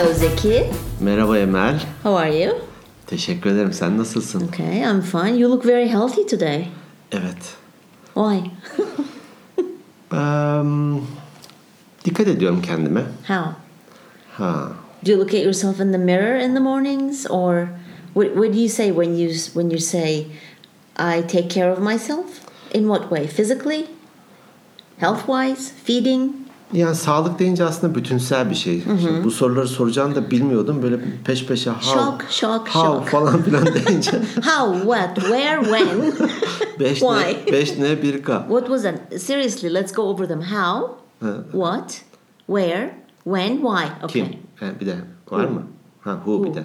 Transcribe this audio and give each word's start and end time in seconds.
Hello 0.00 0.12
Zeki. 0.12 0.66
Merhaba 1.00 1.38
Emel. 1.38 1.80
How 2.02 2.16
are 2.16 2.42
you? 2.44 2.58
Teşekkür 3.06 3.50
ederim. 3.50 3.72
Sen 3.72 3.98
nasılsın? 3.98 4.48
Okay, 4.48 4.80
I'm 4.80 5.00
fine. 5.00 5.36
You 5.36 5.50
look 5.50 5.66
very 5.66 5.88
healthy 5.88 6.26
today. 6.26 6.68
Evet. 7.12 7.54
Why? 8.14 8.40
Eee, 10.12 11.00
dikkat 12.04 12.28
ediyorum 12.28 12.62
kendime. 12.62 13.02
How? 13.26 13.44
Ha. 14.32 14.72
Do 15.04 15.12
you 15.12 15.20
look 15.20 15.34
at 15.34 15.44
yourself 15.44 15.80
in 15.80 15.92
the 15.92 15.98
mirror 15.98 16.36
in 16.36 16.54
the 16.54 16.60
mornings, 16.60 17.26
or 17.30 17.68
what? 18.14 18.28
What 18.34 18.52
do 18.52 18.58
you 18.58 18.68
say 18.68 18.90
when 18.92 19.16
you 19.16 19.30
when 19.54 19.70
you 19.70 19.78
say, 19.78 20.26
"I 20.96 21.22
take 21.22 21.48
care 21.48 21.72
of 21.72 21.78
myself"? 21.78 22.26
In 22.74 22.82
what 22.82 23.10
way? 23.10 23.26
Physically, 23.26 23.84
health-wise, 24.98 25.72
feeding. 25.84 26.39
Yani 26.72 26.94
sağlık 26.94 27.38
deyince 27.38 27.64
aslında 27.64 27.94
bütünsel 27.94 28.50
bir 28.50 28.54
şey. 28.54 28.82
Şimdi 28.82 29.24
bu 29.24 29.30
soruları 29.30 29.68
soracağını 29.68 30.14
da 30.14 30.30
bilmiyordum. 30.30 30.82
Böyle 30.82 30.98
peş 31.24 31.46
peşe 31.46 31.70
how, 31.70 31.90
Shock, 32.00 32.24
shock, 32.30 32.68
how 32.68 32.98
shock. 32.98 33.08
falan 33.08 33.42
filan 33.42 33.66
deyince 33.88 34.10
How? 34.42 34.80
What? 34.80 35.14
Where? 35.14 35.62
When? 35.64 36.12
5 36.80 36.98
Why? 36.98 37.36
ne, 37.46 37.52
5 37.52 37.78
ne 37.78 38.02
1 38.02 38.22
k. 38.22 38.32
what 38.48 38.66
was 38.66 38.82
that? 38.82 39.22
Seriously, 39.22 39.74
let's 39.74 39.92
go 39.92 40.02
over 40.02 40.28
them. 40.28 40.40
How? 40.42 40.88
What? 41.52 42.02
Where? 42.46 42.94
When? 43.24 43.56
Why? 43.56 43.86
Okay. 44.02 44.08
Kim? 44.08 44.26
Ha, 44.56 44.66
bir 44.80 44.86
de 44.86 44.94
var 45.30 45.44
mı? 45.44 45.62
Ha 46.00 46.12
who, 46.24 46.44
bir 46.44 46.54
de. 46.54 46.64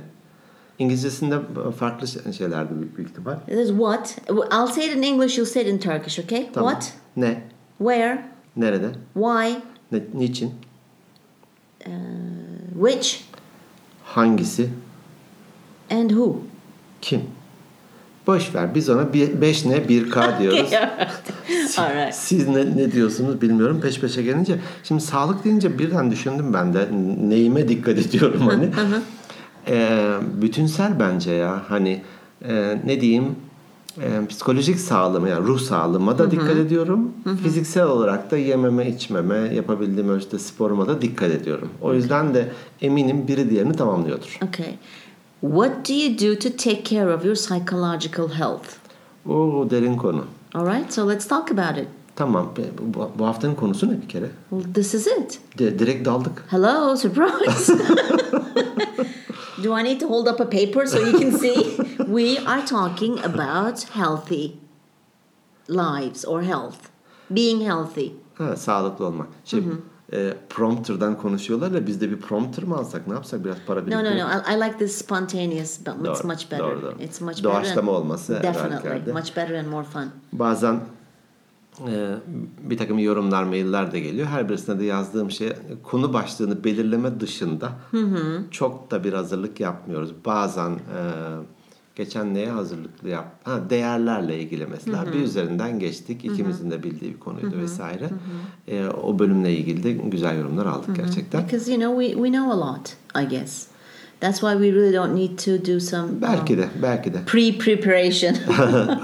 İngilizcesinde 0.80 1.35
farklı 1.80 2.08
şey- 2.08 2.34
şeylerdi 2.34 2.76
büyük, 2.80 2.98
büyük 2.98 3.10
ihtimal. 3.10 3.35
There's 3.46 3.70
what. 3.70 4.18
I'll 4.30 4.68
say 4.74 4.85
it 4.88 4.96
in 4.96 5.02
English. 5.02 5.38
You'll 5.38 5.49
say 5.49 5.63
it 5.63 5.70
in 5.70 5.77
Turkish. 5.77 6.20
Okay? 6.20 6.49
Tamam. 6.54 6.72
What? 6.72 6.94
Ne? 7.18 7.44
Where? 7.77 8.26
Nerede? 8.55 8.90
Why? 9.13 9.55
Ne, 9.91 10.00
niçin? 10.14 10.52
Which? 12.74 13.20
Hangisi? 14.04 14.70
And 15.92 16.10
who? 16.10 16.42
Kim? 17.02 17.22
Boş 18.27 18.55
ver. 18.55 18.76
Biz 18.76 18.90
ona 18.90 19.14
5 19.14 19.66
ne 19.66 19.90
1 19.90 20.10
k 20.10 20.40
diyoruz. 20.40 20.74
All 21.77 21.90
right. 21.90 22.16
Siz 22.16 22.48
ne, 22.48 22.77
ne 22.77 22.92
diyorsunuz 22.92 23.42
bilmiyorum 23.42 23.82
peş 23.82 24.00
peşe 24.00 24.24
gelince. 24.24 24.60
Şimdi 24.84 25.02
sağlık 25.02 25.44
deyince 25.44 25.80
birden 25.80 26.12
düşündüm 26.12 26.54
ben 26.54 26.74
de 26.74 26.88
neyime 27.30 27.68
dikkat 27.68 27.98
ediyorum 27.98 28.48
hani. 28.48 28.70
Ee, 29.68 30.18
bütünsel 30.42 30.99
bence 30.99 31.32
ya 31.32 31.64
hani 31.68 32.02
e, 32.48 32.77
ne 32.86 33.02
diyeyim 33.02 33.36
e, 34.01 34.27
psikolojik 34.29 34.79
sağlığıma 34.79 35.29
yani 35.29 35.48
ruh 35.48 35.60
sağlığıma 35.60 36.18
da 36.18 36.32
dikkat 36.32 36.57
ediyorum. 36.57 37.12
Fiziksel 37.43 37.84
olarak 37.84 38.32
da 38.32 38.37
yememe 38.37 38.90
içmeme 38.90 39.37
yapabildiğim 39.37 40.10
ölçüde 40.10 40.40
sporuma 40.40 40.87
da 40.87 41.02
dikkat 41.02 41.32
ediyorum. 41.32 41.70
O 41.82 41.93
yüzden 41.93 42.34
de 42.34 42.52
eminim 42.82 43.27
biri 43.27 43.49
diğerini 43.49 43.74
tamamlıyordur. 43.74 44.40
Okay. 44.49 44.76
What 45.41 45.90
do 45.90 45.93
you 45.93 46.13
do 46.13 46.40
to 46.40 46.49
take 46.49 46.84
care 46.84 47.15
of 47.15 47.26
your 47.26 47.35
psychological 47.35 48.27
health? 48.29 48.68
O 49.29 49.68
derin 49.70 49.98
konu. 49.98 50.26
All 50.54 50.65
right. 50.65 50.93
So 50.93 51.09
let's 51.09 51.27
talk 51.27 51.52
about 51.52 51.77
it. 51.77 51.87
Tamam 52.15 52.49
bu, 52.96 53.12
bu 53.20 53.26
haftanın 53.26 53.55
konusu 53.55 53.87
ne 53.87 54.02
bir 54.02 54.09
kere? 54.09 54.30
Well, 54.49 54.74
this 54.74 54.93
is 54.93 55.07
it. 55.07 55.40
De, 55.59 55.80
direkt 55.80 56.05
daldık. 56.05 56.46
Hello, 56.48 56.96
surprise. 56.96 57.74
Do 59.63 59.80
I 59.80 59.84
need 59.84 59.99
to 59.99 60.07
hold 60.07 60.27
up 60.27 60.41
a 60.41 60.49
paper 60.49 60.85
so 60.85 60.99
you 60.99 61.20
can 61.20 61.32
see? 61.32 61.55
we 62.06 62.46
are 62.48 62.66
talking 62.66 63.20
about 63.26 63.84
healthy 63.90 64.52
lives 65.70 66.25
or 66.25 66.42
health, 66.44 66.78
being 67.30 67.62
healthy. 67.62 68.12
Ha, 68.38 68.56
sağlıklı 68.56 69.06
olmak. 69.06 69.28
Şey, 69.46 69.64
e, 70.14 70.34
prompter'dan 70.50 71.18
konuşuyorlar 71.18 71.72
ya 71.72 71.88
biz 71.88 72.02
de 72.02 72.12
bir 72.12 72.20
prompter 72.20 72.64
mı 72.64 72.76
alsak 72.76 73.08
ne 73.08 73.14
yapsak 73.14 73.46
biraz 73.46 73.58
para 73.68 73.80
No, 73.82 73.86
biriktirip. 73.88 74.06
no, 74.20 74.28
no. 74.28 74.32
I, 74.52 74.56
I 74.56 74.62
like 74.68 74.78
this 74.78 74.96
spontaneous, 74.98 75.80
but 75.80 75.94
it's 76.08 76.24
Doğru, 76.24 76.28
much 76.28 76.52
better. 76.52 76.60
doğru, 76.60 76.82
doğru. 76.82 76.96
It's 77.02 77.22
much 77.22 77.44
Doğaçlama 77.44 77.88
better. 77.92 78.02
olması 78.02 78.34
Definitely. 78.44 78.90
herhalde. 78.90 79.12
Much 79.14 79.36
better 79.38 79.56
and 79.56 79.68
more 79.68 79.84
fun. 79.86 80.06
Bazen 80.34 80.80
e, 81.88 82.16
bir 82.60 82.78
takım 82.78 83.00
yorumlar, 83.00 83.44
mailler 83.44 83.92
de 83.92 84.00
geliyor. 84.00 84.28
Her 84.28 84.50
birisine 84.50 84.80
de 84.80 84.84
yazdığım 84.86 85.32
şey 85.32 85.54
konu 85.84 86.14
başlığını 86.14 86.64
belirleme 86.64 87.20
dışında 87.20 87.72
çok 88.52 88.92
da 88.92 89.04
bir 89.04 89.14
hazırlık 89.14 89.60
yapmıyoruz. 89.60 90.14
Bazen 90.26 90.70
e, 90.72 91.00
geçen 91.96 92.34
neye 92.34 92.50
hazırlıklı 92.50 93.10
yap? 93.10 93.26
Ha, 93.44 93.70
değerlerle 93.70 94.40
ilgili 94.40 94.66
mesela 94.66 95.14
bir 95.14 95.20
üzerinden 95.20 95.80
geçtik. 95.80 96.26
İkimizin 96.26 96.72
de 96.72 96.84
bildiği 96.84 97.14
bir 97.14 97.20
konuydu 97.20 97.58
vesaire. 97.62 98.10
E, 98.68 98.88
o 98.88 99.20
bölümle 99.20 99.54
ilgili 99.54 99.84
de 99.84 99.92
güzel 99.92 100.38
yorumlar 100.38 100.66
aldık 100.66 100.96
gerçekten. 100.96 101.44
Because 101.44 101.72
you 101.72 101.82
know 101.82 102.06
we, 102.06 102.16
we 102.16 102.30
know 102.38 102.54
a 102.54 102.58
lot, 102.72 102.90
I 103.24 103.30
guess. 103.30 103.68
That's 104.20 104.40
why 104.40 104.54
we 104.54 104.72
really 104.72 104.94
don't 104.94 105.16
need 105.16 105.38
to 105.38 105.74
do 105.74 105.80
some 105.80 106.04
um, 106.04 106.22
Belki 106.22 106.58
de, 106.58 106.70
belki 106.82 107.14
de. 107.14 107.18
pre-preparation. 107.26 108.36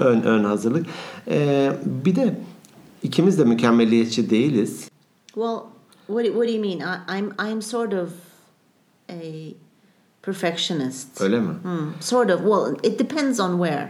ön 0.00 0.22
ön 0.22 0.44
hazırlık. 0.44 0.86
Ee, 1.28 1.72
bir 1.84 2.16
de 2.16 2.34
ikimiz 3.02 3.38
de 3.38 3.44
mükemmeliyetçi 3.44 4.30
değiliz. 4.30 4.88
well, 5.34 5.58
what 6.06 6.26
what 6.26 6.48
do 6.48 6.52
you 6.52 6.60
mean? 6.60 6.78
I, 6.80 7.18
I'm 7.18 7.32
I'm 7.50 7.62
sort 7.62 7.92
of 7.94 8.08
a 9.10 9.22
perfectionist. 10.22 11.20
Öyle 11.20 11.40
mi? 11.40 11.48
Hmm, 11.62 11.70
sort 12.00 12.30
of. 12.30 12.38
Well, 12.40 12.90
it 12.92 12.98
depends 12.98 13.40
on 13.40 13.50
where. 13.52 13.88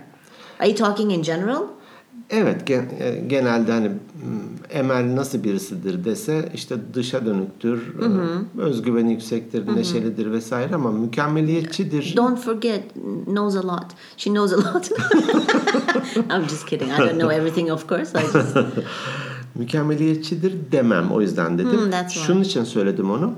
Are 0.61 0.69
you 0.69 0.77
talking 0.77 1.13
in 1.13 1.23
general? 1.23 1.63
Evet 2.31 2.67
gen- 2.67 2.91
e, 3.01 3.23
genelde 3.27 3.73
hani 3.73 3.89
m, 3.89 3.97
Emel 4.71 5.17
nasıl 5.17 5.45
birisidir 5.45 6.05
dese 6.05 6.51
işte 6.55 6.77
dışa 6.95 7.27
dönüktür, 7.27 7.95
e, 8.59 8.61
özgüveni 8.61 9.13
yüksektir, 9.13 9.77
neşelidir 9.77 10.31
vesaire 10.33 10.75
ama 10.75 10.91
mükemmeliyetçidir. 10.93 12.17
Don't 12.17 12.39
forget, 12.39 12.85
knows 13.25 13.57
a 13.57 13.63
lot. 13.63 13.87
She 14.17 14.31
knows 14.31 14.53
a 14.53 14.57
lot. 14.57 14.91
I'm 16.31 16.49
just 16.49 16.67
kidding. 16.67 16.91
I 16.91 16.99
don't 16.99 17.19
know 17.19 17.35
everything, 17.35 17.71
of 17.71 17.89
course. 17.89 18.19
I 18.19 18.23
just 18.33 18.57
Mükemmeliyetçidir 19.55 20.55
demem 20.73 21.11
o 21.13 21.21
yüzden 21.21 21.59
dedim. 21.59 21.81
Hmm. 21.81 22.09
Şunun 22.11 22.43
için 22.43 22.65
söyledim 22.65 23.11
onu. 23.11 23.33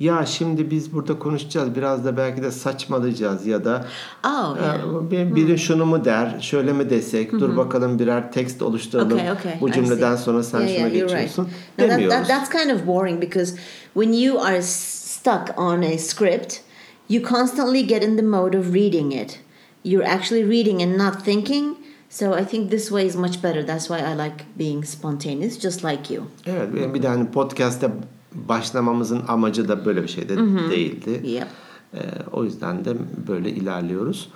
Ya 0.00 0.26
şimdi 0.26 0.70
biz 0.70 0.92
burada 0.92 1.18
konuşacağız 1.18 1.74
biraz 1.74 2.04
da 2.04 2.16
belki 2.16 2.42
de 2.42 2.50
saçmalayacağız 2.50 3.46
ya 3.46 3.64
da 3.64 3.84
oh 4.24 4.56
yeah. 4.56 4.78
Ee, 4.78 5.10
bir- 5.10 5.34
Biri 5.34 5.58
şunu 5.58 5.86
mu 5.86 6.04
der, 6.04 6.40
şöyle 6.40 6.72
mi 6.72 6.90
desek, 6.90 7.32
dur 7.32 7.56
bakalım 7.56 7.98
birer 7.98 8.32
tekst 8.32 8.62
oluşturalım. 8.62 9.12
Okay, 9.12 9.32
okay. 9.32 9.60
Bu 9.60 9.72
cümleden 9.72 10.16
sonra 10.16 10.42
sen 10.42 10.60
Yeah, 10.60 10.68
şuna 10.68 10.78
yeah, 10.78 10.92
geçiyorsun. 10.92 11.44
Right. 11.44 11.78
No, 11.78 11.84
that, 11.86 11.90
Demiyoruz. 11.90 12.16
that, 12.16 12.28
that's 12.28 12.50
kind 12.62 12.70
of 12.80 12.86
boring 12.86 13.22
because 13.22 13.56
when 13.94 14.12
you 14.12 14.40
are 14.40 14.62
stuck 14.62 15.58
on 15.58 15.82
a 15.82 15.98
script, 15.98 16.60
you 17.08 17.22
constantly 17.28 17.86
get 17.86 18.04
in 18.04 18.16
the 18.16 18.26
mode 18.26 18.58
of 18.58 18.74
reading 18.74 19.12
it. 19.12 19.38
You're 19.84 20.14
actually 20.14 20.50
reading 20.50 20.82
and 20.82 20.98
not 20.98 21.24
thinking. 21.24 21.76
So 22.10 22.32
I 22.40 22.44
think 22.44 22.70
this 22.70 22.90
way 22.90 23.06
is 23.06 23.16
much 23.16 23.42
better. 23.42 23.66
That's 23.66 23.86
why 23.88 23.98
I 23.98 24.16
like 24.28 24.44
being 24.58 24.84
spontaneous, 24.86 25.60
just 25.62 25.84
like 25.84 26.14
you. 26.14 26.22
Evet, 26.46 26.94
bir 26.94 27.02
de 27.02 27.08
hani 27.08 27.26
podcast'te 27.30 27.90
başlamamızın 28.34 29.22
amacı 29.28 29.68
da 29.68 29.84
böyle 29.84 30.02
bir 30.02 30.08
şey 30.08 30.28
de 30.28 30.36
değildi. 30.70 31.20
Yep. 31.24 31.46
Ee, 31.94 31.98
o 32.32 32.44
yüzden 32.44 32.84
de 32.84 32.92
böyle 33.28 33.50
ilerliyoruz. 33.50 34.28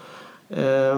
Ee, 0.50 0.92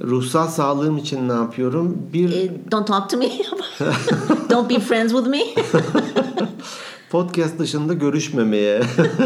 ruhsal 0.00 0.48
sağlığım 0.48 0.96
için 0.98 1.28
ne 1.28 1.32
yapıyorum? 1.32 1.98
Bir 2.12 2.32
Eh, 2.32 2.50
don't 2.70 2.86
talk 2.86 3.10
to 3.10 3.16
me. 3.16 3.28
don't 4.50 4.70
be 4.70 4.78
friends 4.80 5.12
with 5.12 5.28
me. 5.28 5.40
podcast 7.10 7.58
dışında 7.58 7.94
görüşmemeye 7.94 8.82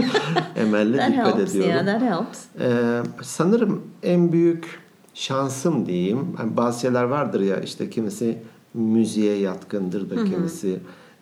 Emel'le 0.57 0.97
that 0.97 1.11
dikkat 1.13 1.37
helps. 1.39 1.51
ediyorum. 1.55 1.71
Yeah, 1.71 1.87
that 1.87 2.03
helps. 2.03 2.39
Ee, 2.61 3.03
sanırım 3.23 3.83
en 4.03 4.33
büyük 4.33 4.79
şansım 5.15 5.87
diyeyim. 5.87 6.19
Yani 6.39 6.57
bazı 6.57 6.81
şeyler 6.81 7.03
vardır 7.05 7.41
ya 7.41 7.61
işte 7.61 7.91
kimisi 7.91 8.39
müziğe 8.75 9.37
yatkındır 9.39 10.11
da 10.11 10.25
kimisi 10.25 10.69
ya- 10.69 10.77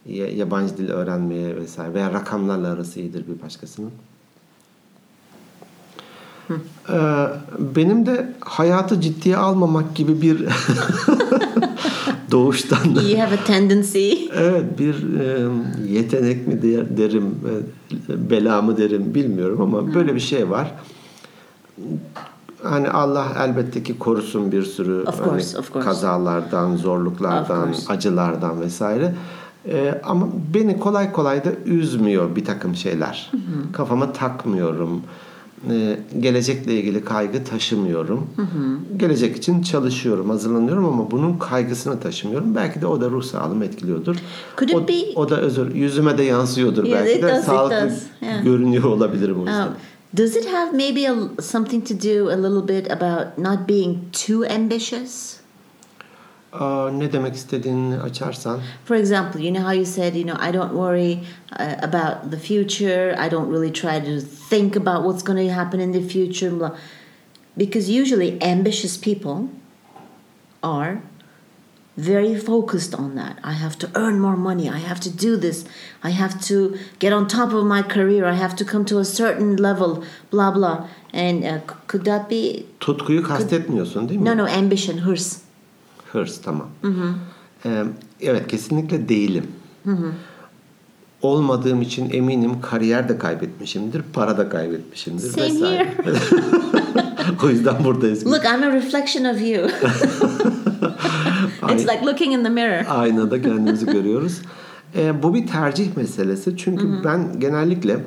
yabancı 0.08 0.76
dil 0.76 0.90
öğrenmeye 0.90 1.56
vesaire 1.56 1.94
veya 1.94 2.12
rakamlarla 2.12 2.68
arası 2.68 3.00
iyidir 3.00 3.24
bir 3.28 3.42
başkasının. 3.42 3.90
Ee, 6.50 7.26
benim 7.58 8.06
de 8.06 8.32
hayatı 8.40 9.00
ciddiye 9.00 9.36
almamak 9.36 9.94
gibi 9.94 10.22
bir 10.22 10.44
doğuştan 12.30 12.96
da 12.96 13.02
You 13.02 13.20
have 13.20 13.34
a 13.34 13.44
tendency. 13.44 14.12
Evet 14.34 14.78
bir 14.78 15.20
e, 15.20 15.48
yetenek 15.92 16.46
mi 16.48 16.62
der- 16.62 16.96
derim, 16.96 17.34
e, 18.08 18.30
bela 18.30 18.62
mı 18.62 18.76
derim 18.76 19.14
bilmiyorum 19.14 19.60
ama 19.62 19.94
böyle 19.94 20.14
bir 20.14 20.20
şey 20.20 20.50
var. 20.50 20.74
Hani 22.62 22.90
Allah 22.90 23.26
elbette 23.38 23.82
ki 23.82 23.98
korusun 23.98 24.52
bir 24.52 24.62
sürü 24.62 25.02
Of 25.06 25.20
hani 25.20 25.28
course, 25.28 25.58
of 25.58 25.72
course. 25.72 25.88
kazalardan, 25.88 26.74
Of 26.74 26.80
zorluklardan, 26.80 27.64
course. 27.72 27.92
acılardan 27.92 28.60
vesaire. 28.60 29.14
E, 29.72 30.00
ama 30.04 30.28
beni 30.54 30.80
kolay 30.80 31.12
kolay 31.12 31.44
da 31.44 31.50
üzmüyor 31.66 32.36
bir 32.36 32.44
takım 32.44 32.74
şeyler. 32.76 33.30
Kafama 33.72 34.12
takmıyorum. 34.12 35.02
E, 35.70 35.98
gelecekle 36.20 36.74
ilgili 36.74 37.04
kaygı 37.04 37.44
taşımıyorum. 37.44 38.26
Gelecek 38.96 39.36
için 39.36 39.62
çalışıyorum, 39.62 40.30
hazırlanıyorum 40.30 40.84
ama 40.84 41.10
bunun 41.10 41.38
kaygısını 41.38 42.00
taşımıyorum. 42.00 42.54
Belki 42.54 42.80
de 42.82 42.86
o 42.86 43.00
da 43.00 43.10
ruh 43.10 43.22
sağlığımı 43.22 43.64
etkiliyordur. 43.64 44.16
Could 44.58 44.70
o, 44.70 44.88
be- 44.88 45.12
o 45.16 45.30
da 45.30 45.40
özür 45.40 45.74
yüzüme 45.74 46.18
de 46.18 46.22
yansıyordur 46.22 46.84
Yes, 46.84 46.94
belki 46.94 47.22
de 47.22 47.28
does, 47.28 47.44
sağlıklı. 47.44 47.90
Yeah. 48.22 48.44
görünüyor 48.44 48.84
olabilirim 48.84 49.36
o 49.36 49.40
yüzden. 49.40 49.66
Um, 49.66 49.72
Does 50.16 50.36
it 50.36 50.46
have 50.52 50.72
maybe 50.76 51.10
a, 51.10 51.42
something 51.42 51.88
to 51.88 51.94
do 51.94 52.28
a 52.30 52.36
little 52.36 52.76
bit 52.76 52.90
about 52.90 53.38
not 53.38 53.68
being 53.68 53.96
too 54.26 54.44
ambitious? 54.54 55.37
Ne 56.92 57.12
demek 57.12 57.34
istediğini 57.34 58.00
açarsan. 58.00 58.60
For 58.84 58.96
example, 58.96 59.40
you 59.40 59.54
know 59.54 59.64
how 59.64 59.76
you 59.76 59.84
said, 59.86 60.14
you 60.14 60.24
know, 60.24 60.48
I 60.48 60.52
don't 60.52 60.72
worry 60.72 61.12
uh, 61.60 61.88
about 61.88 62.30
the 62.30 62.38
future. 62.38 63.16
I 63.26 63.30
don't 63.30 63.50
really 63.50 63.72
try 63.72 64.00
to 64.00 64.26
think 64.50 64.76
about 64.76 65.04
what's 65.04 65.24
going 65.24 65.48
to 65.48 65.54
happen 65.54 65.80
in 65.80 65.92
the 65.92 66.08
future. 66.08 66.50
Blah. 66.58 66.76
Because 67.58 68.00
usually 68.00 68.42
ambitious 68.42 68.96
people 68.96 69.48
are 70.62 71.02
very 71.98 72.36
focused 72.36 72.94
on 72.94 73.16
that. 73.16 73.38
I 73.42 73.52
have 73.52 73.76
to 73.78 73.90
earn 73.94 74.20
more 74.20 74.36
money. 74.36 74.68
I 74.68 74.78
have 74.78 75.00
to 75.00 75.10
do 75.10 75.36
this. 75.36 75.64
I 76.04 76.10
have 76.10 76.40
to 76.46 76.78
get 76.98 77.12
on 77.12 77.26
top 77.26 77.52
of 77.52 77.64
my 77.66 77.82
career. 77.82 78.24
I 78.24 78.34
have 78.34 78.54
to 78.56 78.64
come 78.64 78.84
to 78.84 78.98
a 78.98 79.04
certain 79.04 79.56
level. 79.56 80.04
Blah 80.30 80.52
blah. 80.52 80.86
And 81.12 81.44
uh, 81.44 81.60
could 81.86 82.04
that 82.04 82.28
be 82.28 82.66
Tutkuyu 82.80 83.22
kastetmiyorsun 83.22 84.08
değil 84.08 84.20
mi? 84.20 84.24
no 84.24 84.36
no 84.36 84.46
ambition, 84.46 84.98
hırs? 84.98 85.47
Hırs 86.12 86.40
tamam. 86.42 86.68
Ee, 87.64 87.84
evet 88.20 88.48
kesinlikle 88.48 89.08
değilim. 89.08 89.46
Olmadığım 91.22 91.82
için 91.82 92.10
eminim 92.10 92.60
kariyer 92.60 93.08
de 93.08 93.18
kaybetmişimdir, 93.18 94.02
para 94.12 94.38
da 94.38 94.48
kaybetmişimdir 94.48 95.28
Same 95.28 95.46
vesaire. 95.46 95.94
o 97.44 97.48
yüzden 97.48 97.84
buradayız. 97.84 98.26
Look, 98.26 98.44
I'm 98.44 98.62
a 98.62 98.72
reflection 98.72 99.24
of 99.34 99.40
you. 99.40 99.68
it's 101.72 101.88
like 101.88 102.06
looking 102.06 102.34
in 102.34 102.44
the 102.44 102.50
mirror. 102.50 102.84
Aynada 102.88 103.42
kendimizi 103.42 103.86
görüyoruz. 103.86 104.40
Ee, 104.96 105.22
bu 105.22 105.34
bir 105.34 105.46
tercih 105.46 105.96
meselesi. 105.96 106.56
Çünkü 106.56 107.04
ben 107.04 107.40
genellikle 107.40 108.04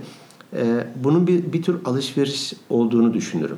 e, 0.53 0.87
bunun 0.95 1.27
bir, 1.27 1.53
bir 1.53 1.61
tür 1.61 1.77
alışveriş 1.85 2.53
olduğunu 2.69 3.13
düşünürüm. 3.13 3.57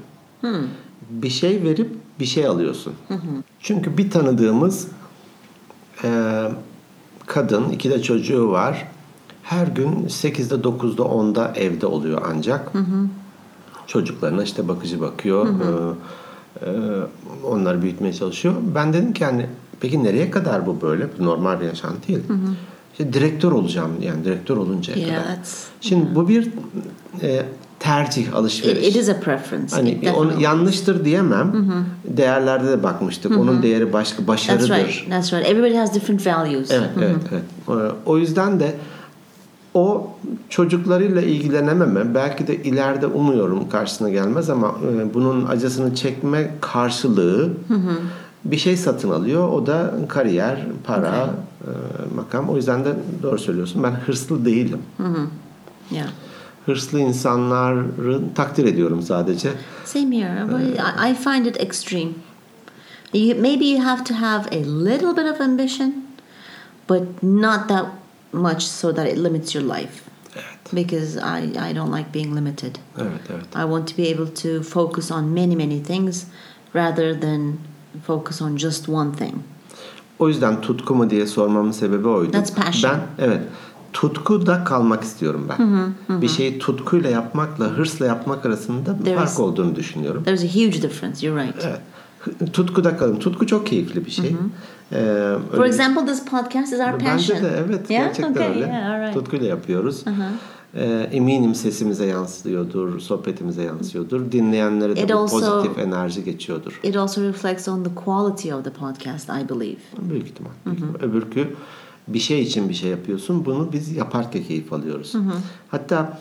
Bir 1.09 1.29
şey 1.29 1.63
verip 1.63 1.89
bir 2.19 2.25
şey 2.25 2.45
alıyorsun. 2.45 2.93
Çünkü 3.63 3.97
bir 3.97 4.11
tanıdığımız 4.11 4.87
e, 6.03 6.41
kadın, 7.25 7.69
iki 7.69 7.89
de 7.89 8.01
çocuğu 8.01 8.51
var. 8.51 8.87
Her 9.43 9.67
gün 9.67 9.91
8'de 9.91 10.55
9'da 10.55 11.03
10'da 11.03 11.53
evde 11.55 11.85
oluyor 11.85 12.21
ancak. 12.25 12.71
Çocuklarına 13.87 14.43
işte 14.43 14.67
bakıcı 14.67 15.01
bakıyor. 15.01 15.47
e, 15.47 16.65
e, 16.65 16.69
onları 17.45 17.81
büyütmeye 17.81 18.13
çalışıyor. 18.13 18.55
Ben 18.75 18.93
dedim 18.93 19.13
ki 19.13 19.25
hani 19.25 19.47
peki 19.79 20.03
nereye 20.03 20.31
kadar 20.31 20.65
bu 20.67 20.81
böyle? 20.81 21.07
Bu 21.19 21.25
normal 21.25 21.59
bir 21.61 21.65
yaşantı 21.65 22.07
değil. 22.07 22.19
İşte 22.91 23.13
direktör 23.13 23.51
olacağım 23.51 23.91
yani 24.01 24.25
direktör 24.25 24.57
oluncaya 24.57 24.97
Yeah, 24.97 25.23
kadar. 25.23 25.37
Şimdi 25.81 26.15
bu 26.15 26.27
bir 26.27 26.49
e, 27.21 27.45
tercih, 27.83 28.35
alışveriş. 28.35 28.87
It, 28.87 28.95
is 28.95 29.09
a 29.09 29.19
preference. 29.19 29.75
Hani 29.75 29.91
It 29.91 30.09
onu 30.17 30.41
yanlıştır 30.41 31.05
diyemem. 31.05 31.53
Değerlerde 32.07 32.67
de 32.67 32.83
bakmıştık. 32.83 33.37
Onun 33.37 33.63
değeri 33.63 33.93
başka 33.93 34.17
That's 34.17 34.27
başarıdır. 34.27 34.69
right. 34.69 35.09
That's 35.09 35.33
right. 35.33 35.45
Everybody 35.49 35.75
has 35.75 35.95
different 35.95 36.27
values. 36.27 36.71
Evet, 36.71 36.89
evet, 36.97 37.15
evet. 37.31 37.43
O- 37.67 38.11
O 38.11 38.17
yüzden 38.17 38.59
de 38.59 38.75
o 39.73 40.07
çocuklarıyla 40.49 41.21
ilgilenememe 41.21 42.15
belki 42.15 42.47
de 42.47 42.55
ileride 42.63 43.07
umuyorum 43.07 43.69
karşısına 43.69 44.09
gelmez 44.09 44.49
ama 44.49 44.75
e, 45.01 45.13
bunun 45.13 45.45
acısını 45.45 45.95
çekme 45.95 46.51
karşılığı 46.61 47.49
bir 48.45 48.57
şey 48.57 48.77
satın 48.77 49.09
alıyor. 49.09 49.49
O 49.49 49.65
da 49.65 49.93
kariyer, 50.07 50.65
para, 50.83 51.29
e, 51.61 51.69
makam. 52.15 52.49
O 52.49 52.55
yüzden 52.55 52.85
de 52.85 52.93
doğru 53.23 53.39
söylüyorsun. 53.39 53.83
Ben 53.83 53.91
hırslı 53.91 54.45
değilim. 54.45 54.79
Yeah. 55.91 56.07
Hırslı 56.65 56.99
insanları 56.99 57.85
takdir 58.35 58.65
ediyorum 58.65 59.01
sadece. 59.01 59.51
Same 59.85 60.17
here. 60.17 60.47
I, 61.07 61.11
I 61.11 61.15
find 61.15 61.45
it 61.45 61.61
extreme. 61.61 62.09
You, 63.13 63.35
maybe 63.41 63.65
you 63.65 63.83
have 63.83 64.03
to 64.03 64.13
have 64.13 64.47
a 64.51 64.59
little 64.65 65.15
bit 65.17 65.25
of 65.33 65.41
ambition, 65.41 65.93
but 66.89 67.23
not 67.23 67.67
that 67.69 67.85
much 68.33 68.61
so 68.63 68.95
that 68.95 69.07
it 69.07 69.17
limits 69.17 69.55
your 69.55 69.63
life. 69.77 70.01
Evet, 70.35 70.73
Because 70.73 71.17
I, 71.17 71.69
I 71.69 71.73
don't 71.73 71.91
like 71.97 72.11
being 72.13 72.35
limited. 72.35 72.79
evet, 72.97 73.21
evet. 73.29 73.45
I 73.55 73.65
want 73.65 73.87
to 73.87 73.95
be 73.97 74.07
able 74.15 74.27
to 74.27 74.63
focus 74.63 75.11
on 75.11 75.33
many, 75.33 75.55
many 75.55 75.79
things 75.83 76.25
rather 76.73 77.19
than 77.19 77.57
focus 78.07 78.41
on 78.41 78.57
just 78.57 78.87
one 78.89 79.11
thing. 79.11 79.33
O 80.19 80.27
yüzden 80.29 80.61
tutku 80.61 80.95
mu 80.95 81.09
diye 81.09 81.27
sormamın 81.27 81.71
sebebi 81.71 82.07
oydu. 82.07 82.31
That's 82.31 82.53
passion. 82.55 82.91
Ben 82.93 83.25
evet 83.25 83.41
tutkuda 83.93 84.63
kalmak 84.63 85.03
istiyorum 85.03 85.47
ben. 85.49 86.21
Bir 86.21 86.27
şeyi 86.27 86.59
tutkuyla 86.59 87.09
yapmakla 87.09 87.65
hırsla 87.65 88.05
yapmak 88.05 88.45
arasında 88.45 88.99
bir 88.99 89.03
There 89.05 89.15
fark 89.15 89.29
is- 89.29 89.39
olduğunu 89.41 89.75
düşünüyorum. 89.75 90.23
There's 90.23 90.43
a 90.43 90.47
huge 90.47 90.81
difference. 90.81 91.27
You're 91.27 91.43
right. 91.43 91.65
Evet. 91.65 91.79
Hı- 92.19 92.45
Tutkuda 92.51 92.97
kalın. 92.97 93.15
Tutku 93.19 93.47
çok 93.47 93.67
keyifli 93.67 94.05
bir 94.05 94.11
şey. 94.11 94.35
Ee, 94.91 94.95
For 95.51 95.57
öyle- 95.57 95.67
example, 95.67 96.05
this 96.05 96.25
podcast 96.25 96.73
is 96.73 96.79
our 96.79 96.93
Bence 96.93 97.05
passion. 97.05 97.43
de 97.43 97.49
evet 97.67 97.89
Yeah? 97.89 98.05
gerçekten 98.05 98.31
Okay, 98.31 98.47
öyle. 98.49 98.59
yeah, 98.59 99.01
right. 99.01 99.13
Tutkuyla 99.13 99.47
yapıyoruz. 99.47 100.03
Ee, 100.75 101.09
eminim 101.11 101.55
sesimize 101.55 102.05
yansıyordur, 102.05 102.99
sohbetimize 102.99 103.63
yansıyordur. 103.63 104.31
Dinleyenlere 104.31 104.95
de 104.95 105.01
It 105.01 105.09
bu 105.09 105.13
also- 105.13 105.29
pozitif 105.59 105.79
enerji 105.79 106.23
geçiyordur. 106.23 106.79
It 106.83 106.97
also 106.97 107.21
reflects 107.21 107.67
on 107.67 107.83
the 107.83 107.95
quality 107.95 108.53
of 108.53 108.63
the 108.63 108.69
podcast, 108.69 109.29
I 109.29 109.49
believe. 109.49 109.77
Büyük 110.09 110.27
ihtimal. 110.27 110.51
Büyük 110.65 110.79
ihtimal. 110.79 110.99
Öbürkü 111.09 111.47
bir 112.07 112.19
şey 112.19 112.41
için 112.41 112.69
bir 112.69 112.73
şey 112.73 112.89
yapıyorsun. 112.91 113.45
Bunu 113.45 113.73
biz 113.73 113.91
yaparken 113.95 114.43
keyif 114.43 114.73
alıyoruz. 114.73 115.13
Hatta 115.69 116.19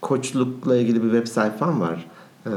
koçlukla 0.00 0.76
ilgili 0.76 1.02
bir 1.02 1.10
web 1.10 1.26
sayfam 1.26 1.80
var. 1.80 2.06
Ee, 2.46 2.50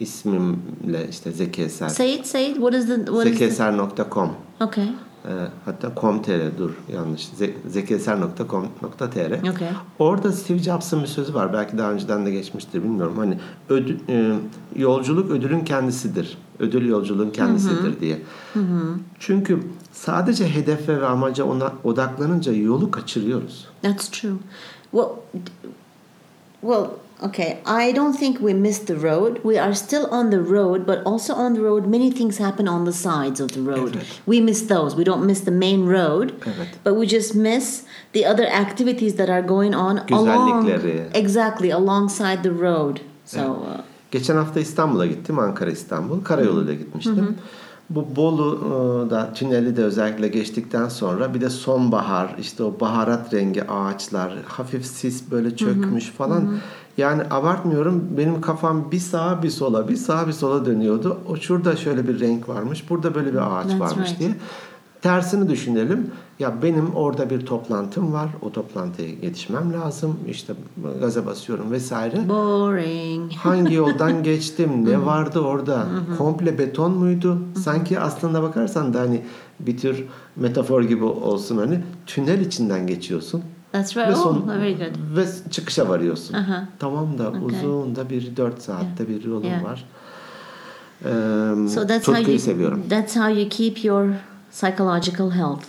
ismimle 0.00 1.08
işte 1.10 1.32
Zeki 1.32 1.62
Eser. 1.62 1.88
Say 1.88 2.14
it, 2.14 2.26
say 2.26 2.46
it. 2.50 2.54
What 2.54 2.74
is 2.74 2.86
the 2.86 2.96
what 2.96 3.26
is 3.26 3.38
the, 3.38 3.50
Zekieser.com 3.50 4.30
Okay. 4.60 4.88
Ee, 5.24 5.30
hatta 5.64 5.92
com.tr 6.00 6.58
dur 6.58 6.70
yanlış. 6.92 7.28
Ze- 7.38 7.54
zekieser.com.tr 7.68 9.50
Okay. 9.50 9.68
Orada 9.98 10.32
Steve 10.32 10.58
Jobs'ın 10.58 11.02
bir 11.02 11.06
sözü 11.06 11.34
var. 11.34 11.52
Belki 11.52 11.78
daha 11.78 11.92
önceden 11.92 12.26
de 12.26 12.30
geçmiştir 12.30 12.82
bilmiyorum. 12.82 13.14
Hani 13.16 13.38
ödül, 13.68 13.98
e, 14.08 14.36
yolculuk 14.76 15.30
ödülün 15.30 15.64
kendisidir. 15.64 16.38
Ödül 16.58 16.88
yolculuğun 16.88 17.30
kendisidir 17.30 18.00
diye. 18.00 18.18
Çünkü 19.18 19.62
sadece 19.92 20.54
hedefe 20.54 21.00
ve 21.00 21.06
amaca 21.06 21.44
ona 21.44 21.72
odaklanınca 21.84 22.52
yolu 22.52 22.90
kaçırıyoruz. 22.90 23.68
That's 23.82 24.08
true. 24.08 24.32
Well, 24.90 25.08
well, 26.60 26.84
okay. 27.22 27.58
I 27.66 27.92
don't 27.92 28.16
think 28.18 28.40
we 28.40 28.52
missed 28.54 28.86
the 28.86 28.96
road. 28.96 29.40
We 29.44 29.58
are 29.58 29.74
still 29.74 30.06
on 30.10 30.30
the 30.30 30.40
road, 30.40 30.86
but 30.86 31.02
also 31.04 31.34
on 31.34 31.54
the 31.54 31.60
road, 31.60 31.86
many 31.86 32.10
things 32.10 32.38
happen 32.38 32.68
on 32.68 32.84
the 32.84 32.92
sides 32.92 33.40
of 33.40 33.48
the 33.52 33.60
road. 33.60 33.92
Evet. 33.94 34.20
We 34.26 34.40
miss 34.40 34.62
those. 34.62 34.96
We 34.96 35.04
don't 35.04 35.26
miss 35.26 35.40
the 35.40 35.50
main 35.50 35.86
road, 35.86 36.32
Evet. 36.40 36.68
but 36.84 36.94
we 36.94 37.06
just 37.06 37.34
miss 37.34 37.84
the 38.12 38.24
other 38.26 38.46
activities 38.46 39.14
that 39.14 39.28
are 39.28 39.42
going 39.42 39.74
on 39.74 39.98
along. 40.10 40.70
Exactly, 41.14 41.70
alongside 41.70 42.42
the 42.42 42.52
road. 42.52 43.00
So. 43.24 43.40
Uh, 43.40 43.80
Geçen 44.10 44.36
hafta 44.36 44.60
İstanbul'a 44.60 45.06
gittim. 45.06 45.38
Ankara 45.38 45.70
İstanbul. 45.70 46.24
Karayoluyla 46.24 46.74
gitmiştim. 46.74 47.36
Bu 47.90 48.16
Bolu'da 48.16 49.32
tüneli 49.32 49.76
de 49.76 49.84
özellikle 49.84 50.28
geçtikten 50.28 50.88
sonra 50.88 51.34
bir 51.34 51.40
de 51.40 51.50
sonbahar 51.50 52.36
işte 52.40 52.62
o 52.62 52.74
baharat 52.80 53.34
rengi 53.34 53.70
ağaçlar 53.70 54.34
hafif 54.46 54.86
sis 54.86 55.30
böyle 55.30 55.56
çökmüş 55.56 56.10
falan. 56.10 56.54
Yani 56.96 57.22
abartmıyorum 57.30 58.08
benim 58.16 58.40
kafam 58.40 58.90
bir 58.90 58.98
sağa 58.98 59.42
bir 59.42 59.50
sola 59.50 59.88
bir 59.88 59.96
sağa 59.96 60.26
bir 60.26 60.32
sola 60.32 60.64
dönüyordu. 60.64 61.18
O 61.28 61.36
şurada 61.36 61.76
şöyle 61.76 62.08
bir 62.08 62.20
renk 62.20 62.48
varmış. 62.48 62.90
Burada 62.90 63.14
böyle 63.14 63.32
bir 63.32 63.58
ağaç 63.58 63.66
That's 63.66 63.80
varmış 63.80 64.08
right. 64.08 64.18
diye. 64.18 64.30
Tersini 65.02 65.48
düşünelim. 65.48 66.10
Ya 66.40 66.62
benim 66.62 66.94
orada 66.94 67.30
bir 67.30 67.46
toplantım 67.46 68.12
var. 68.12 68.28
O 68.42 68.52
toplantıya 68.52 69.08
yetişmem 69.08 69.72
lazım. 69.72 70.16
İşte 70.28 70.52
gaza 71.00 71.26
basıyorum 71.26 71.70
vesaire. 71.70 72.28
boring. 72.28 73.32
Hangi 73.36 73.74
yoldan 73.74 74.22
geçtim? 74.22 74.84
Ne 74.84 75.06
vardı 75.06 75.40
orada? 75.40 75.86
Komple 76.18 76.58
beton 76.58 76.92
muydu? 76.92 77.38
Sanki 77.64 78.00
aslında 78.00 78.42
bakarsan 78.42 78.94
da 78.94 79.00
hani 79.00 79.22
bir 79.60 79.76
tür 79.78 80.04
metafor 80.36 80.82
gibi 80.82 81.04
olsun 81.04 81.56
hani 81.56 81.80
tünel 82.06 82.40
içinden 82.40 82.86
geçiyorsun. 82.86 83.42
That's 83.72 83.96
right. 83.96 84.08
Ve, 84.08 84.12
Oh, 84.16 84.22
son, 84.22 84.48
very 84.60 84.74
good. 84.78 85.16
ve 85.16 85.26
çıkışa 85.50 85.88
varıyorsun. 85.88 86.34
Aha. 86.34 86.68
Tamam 86.78 87.18
da 87.18 87.28
Okay. 87.28 87.42
uzun 87.42 87.96
da 87.96 88.10
bir 88.10 88.36
dört 88.36 88.62
saatte 88.62 89.08
bir 89.08 89.24
yolun 89.24 89.44
Yeah. 89.44 89.64
var. 89.64 89.84
Ee, 91.04 91.08
So 91.68 91.86
that's 91.86 92.08
how 92.08 92.30
you 92.32 92.38
seviyorum. 92.38 92.82
that's 92.90 93.16
how 93.16 93.40
you 93.40 93.48
keep 93.48 93.84
your 93.84 94.08
psychological 94.52 95.30
health. 95.30 95.64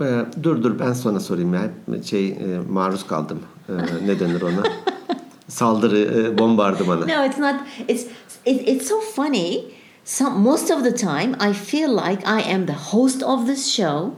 Ee, 0.00 0.26
dur 0.42 0.62
dur 0.62 0.78
ben 0.78 0.92
sonra 0.92 1.20
sorayım 1.20 1.54
ya. 1.54 1.70
Şey 2.04 2.28
e, 2.28 2.60
maruz 2.70 3.06
kaldım. 3.06 3.38
Ee, 3.68 3.72
ne 4.06 4.20
denir 4.20 4.42
ona? 4.42 4.62
Saldırı, 5.48 5.98
e, 5.98 6.38
bombardımanı. 6.38 7.00
No, 7.08 7.24
it's 7.26 7.38
not. 7.38 7.54
It's 7.88 8.06
it, 8.46 8.68
it's 8.68 8.88
so 8.88 9.00
funny. 9.00 9.60
Some 10.04 10.38
most 10.38 10.70
of 10.70 10.84
the 10.84 10.94
time, 10.94 11.32
I 11.50 11.52
feel 11.52 11.90
like 11.96 12.22
I 12.26 12.54
am 12.54 12.66
the 12.66 12.72
host 12.90 13.22
of 13.22 13.46
this 13.46 13.66
show, 13.68 14.10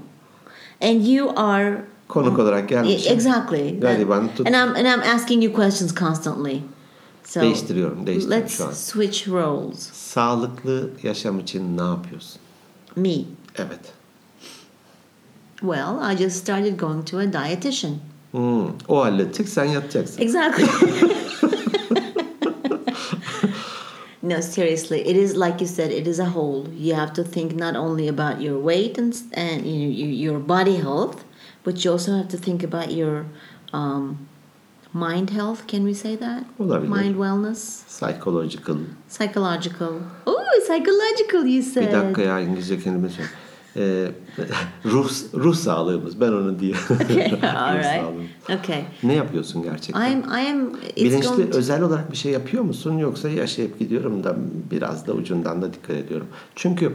and 0.80 1.06
you 1.06 1.33
are 1.37 1.85
Konuk 2.09 2.38
olarak 2.38 2.71
Yeah, 2.71 2.85
gelmişim. 2.85 3.12
exactly. 3.12 3.80
Gariban 3.80 4.28
tut- 4.37 4.47
And 4.47 4.54
I'm 4.54 4.75
and 4.87 4.87
I'm 4.87 5.14
asking 5.14 5.45
you 5.45 5.54
questions 5.54 5.95
constantly. 5.95 6.62
So 7.25 7.40
Değiştiriyorum, 7.40 8.06
değiştiriyorum 8.06 8.42
let's 8.45 8.56
şu 8.56 8.64
an. 8.66 8.71
switch 8.73 9.28
roles. 9.28 9.78
Sağlıklı 9.92 10.90
yaşam 11.02 11.38
için 11.40 11.78
ne 11.78 11.83
yapıyorsun? 11.83 12.40
Me. 12.97 13.14
Evet. 13.56 13.80
Well, 15.62 15.98
I 16.00 16.14
just 16.14 16.36
started 16.36 16.76
going 16.76 17.02
to 17.04 17.18
a 17.18 17.26
dietitian. 17.26 17.94
Hmm, 18.32 18.66
o 18.88 19.04
halledecek, 19.04 19.48
sen 19.48 19.64
yatacaksın. 19.64 20.22
Exactly. 20.22 20.64
no, 24.22 24.40
seriously, 24.42 25.00
it 25.00 25.16
is 25.16 25.36
like 25.36 25.60
you 25.60 25.66
said. 25.66 25.90
It 25.90 26.06
is 26.06 26.18
a 26.20 26.25
whole. 26.25 26.66
You 26.78 26.94
have 26.94 27.12
to 27.14 27.25
think 27.25 27.54
not 27.54 27.76
only 27.76 28.08
about 28.08 28.40
your 28.40 28.58
weight 28.58 28.98
and 28.98 29.14
and 29.32 29.66
you 29.66 29.86
know, 29.86 29.92
your 29.96 30.10
your 30.10 30.38
body 30.48 30.76
health, 30.76 31.25
but 31.64 31.84
you 31.84 31.92
also 31.92 32.12
have 32.16 32.28
to 32.28 32.36
think 32.36 32.62
about 32.62 32.92
your 32.92 33.25
um, 33.72 34.18
mind 34.92 35.30
health. 35.30 35.66
Can 35.66 35.84
we 35.84 35.94
say 35.94 36.16
that? 36.16 36.44
Olabilir. 36.58 36.88
Mind 36.88 37.16
wellness, 37.16 37.84
Psychological. 37.88 38.76
psychological. 39.08 40.00
Oh, 40.26 40.60
psychological. 40.66 41.46
You 41.46 41.62
said. 41.62 41.88
Bir 41.88 41.92
dakika 41.92 42.22
ya 42.22 42.40
İngilizce 42.40 42.80
kelime 42.80 43.08
söyle. 43.08 43.28
Ee, 43.76 44.11
ruh, 44.85 45.11
ruh 45.35 45.54
sağlığımız. 45.54 46.21
Ben 46.21 46.33
onu 46.33 46.59
diyeyim. 46.59 46.78
Okay, 46.90 47.50
all 47.56 47.76
right. 47.76 48.04
Okay. 48.61 48.85
Ne 49.02 49.14
yapıyorsun 49.14 49.62
gerçekten? 49.62 50.12
I'm. 50.12 50.18
I 50.18 50.50
am. 50.50 50.71
It's 50.97 50.97
Bilinçli 50.97 51.50
to, 51.50 51.59
özel 51.59 51.83
olarak 51.83 52.12
bir 52.12 52.16
şey 52.16 52.33
yapıyor 52.33 52.62
musun 52.62 52.99
yoksa 52.99 53.28
yaşayıp 53.28 53.78
gidiyorum 53.78 54.25
da 54.25 54.37
biraz 54.71 55.06
da 55.06 55.12
ucundan 55.12 55.62
da 55.62 55.73
dikkat 55.73 55.97
ediyorum. 55.97 56.26
Çünkü 56.54 56.92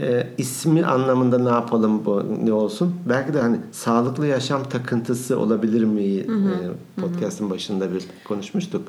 e, 0.00 0.26
ismi 0.38 0.86
anlamında 0.86 1.38
ne 1.38 1.48
yapalım 1.48 2.04
bu 2.04 2.24
ne 2.44 2.52
olsun? 2.52 2.94
Belki 3.08 3.34
de 3.34 3.40
hani 3.40 3.56
sağlıklı 3.72 4.26
yaşam 4.26 4.68
takıntısı 4.68 5.38
olabilir 5.38 5.84
mi? 5.84 6.02
E, 6.02 6.26
podcast'ın 7.00 7.50
başında 7.50 7.94
bir 7.94 8.04
konuşmuştuk. 8.24 8.82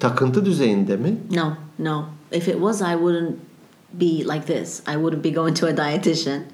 Takıntı 0.00 0.44
düzeyinde 0.44 0.96
mi? 0.96 1.16
No, 1.30 1.52
no. 1.78 2.04
If 2.32 2.48
it 2.48 2.54
was, 2.54 2.80
I 2.80 2.92
wouldn't 2.92 3.34
be 3.98 4.24
like 4.24 4.46
this. 4.46 4.82
I 4.86 4.96
wouldn't 4.96 5.22
be 5.22 5.30
going 5.30 5.54
to 5.54 5.66
a 5.66 5.72
dietitian. 5.72 6.44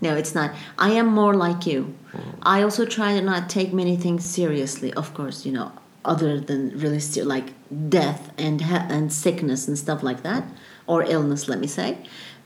No, 0.00 0.14
it's 0.16 0.34
not. 0.34 0.50
I 0.78 0.90
am 0.98 1.06
more 1.06 1.34
like 1.48 1.66
you. 1.66 1.94
I 2.42 2.62
also 2.62 2.84
try 2.84 3.18
to 3.18 3.24
not 3.24 3.48
take 3.48 3.72
many 3.72 3.96
things 3.96 4.24
seriously. 4.24 4.92
Of 4.94 5.14
course, 5.14 5.46
you 5.46 5.52
know, 5.52 5.70
other 6.04 6.40
than 6.40 6.70
really 6.78 7.00
ser- 7.00 7.24
like 7.24 7.52
death 7.88 8.30
and 8.38 8.60
he- 8.60 8.86
and 8.96 9.12
sickness 9.12 9.68
and 9.68 9.78
stuff 9.78 10.02
like 10.02 10.22
that, 10.22 10.42
or 10.86 11.02
illness. 11.04 11.48
Let 11.48 11.58
me 11.60 11.66
say. 11.66 11.96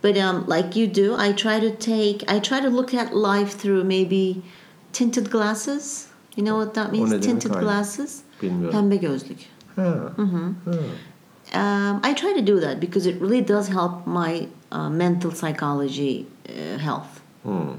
But 0.03 0.17
um, 0.19 0.45
like 0.47 0.77
you 0.77 0.87
do, 0.87 1.15
I 1.17 1.33
try 1.33 1.61
to 1.61 1.71
take. 1.71 2.25
I 2.29 2.39
try 2.41 2.61
to 2.61 2.69
look 2.69 2.93
at 2.95 3.15
life 3.15 3.57
through 3.61 3.85
maybe 3.85 4.43
tinted 4.93 5.31
glasses. 5.31 6.09
You 6.37 6.43
know 6.45 6.57
what 6.57 6.75
that 6.75 6.93
means? 6.93 7.11
Tinted 7.27 7.51
glasses. 7.65 8.23
Bilmiyorum. 8.41 8.71
Pembe 8.73 8.97
gözlük. 8.97 9.39
Ha. 9.77 10.13
Mm-hmm. 10.17 10.73
Um, 11.55 12.01
I 12.03 12.15
try 12.15 12.33
to 12.33 12.43
do 12.43 12.59
that 12.61 12.81
because 12.81 13.07
it 13.07 13.21
really 13.21 13.41
does 13.41 13.69
help 13.69 14.07
my 14.07 14.49
uh, 14.73 14.91
mental 14.91 15.31
psychology 15.31 16.27
uh, 16.49 16.79
health. 16.79 17.23
Hmm. 17.45 17.75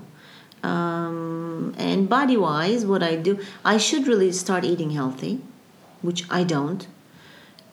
Um, 0.63 1.75
and 1.77 2.09
body 2.09 2.37
wise, 2.37 2.85
what 2.85 3.03
I 3.03 3.15
do, 3.17 3.39
I 3.63 3.77
should 3.77 4.07
really 4.07 4.31
start 4.31 4.63
eating 4.63 4.91
healthy, 4.91 5.41
which 6.01 6.25
I 6.31 6.43
don't. 6.43 6.87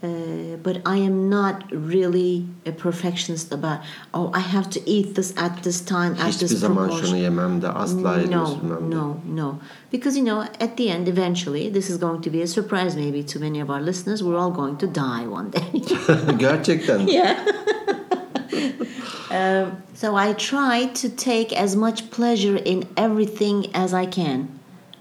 Uh, 0.03 0.09
but 0.65 0.77
I 0.85 0.97
am 0.97 1.31
not 1.31 1.63
really 1.71 2.45
a 2.67 2.73
perfectionist 2.73 3.53
about, 3.53 3.79
oh, 4.13 4.33
I 4.35 4.41
have 4.41 4.69
to 4.71 4.81
eat 4.85 5.15
this 5.15 5.33
at 5.37 5.63
this 5.63 5.81
time, 5.81 6.13
at 6.19 6.27
Hiçbir 6.33 6.49
this 6.49 6.61
zaman 6.61 6.77
proportion. 6.89 7.07
şunu 7.07 7.17
yemem 7.17 7.63
de 7.63 7.69
asla 7.69 8.13
No, 8.17 8.19
ediyorsun 8.19 8.71
ben 8.71 8.91
de. 8.91 8.97
no, 8.97 9.17
no. 9.35 9.55
Because, 9.93 10.17
you 10.19 10.25
know, 10.25 10.41
at 10.61 10.77
the 10.77 10.89
end, 10.91 11.07
eventually, 11.09 11.71
this 11.75 11.89
is 11.91 11.99
going 12.01 12.21
to 12.23 12.31
be 12.31 12.43
a 12.43 12.47
surprise 12.47 12.97
maybe 12.97 13.23
to 13.23 13.39
many 13.41 13.61
of 13.63 13.71
our 13.71 13.81
listeners. 13.87 14.23
We're 14.23 14.39
all 14.39 14.51
going 14.51 14.77
to 14.79 14.87
die 14.87 15.27
one 15.29 15.51
day. 15.51 15.71
Gerçekten. 16.39 17.09
yeah. 17.13 17.37
um, 19.31 19.83
so 19.95 20.17
I 20.17 20.33
try 20.35 20.87
to 20.95 21.09
take 21.09 21.53
as 21.53 21.77
much 21.77 22.11
pleasure 22.11 22.57
in 22.57 22.85
everything 22.97 23.67
as 23.75 23.95
I 23.95 24.07
can. 24.07 24.49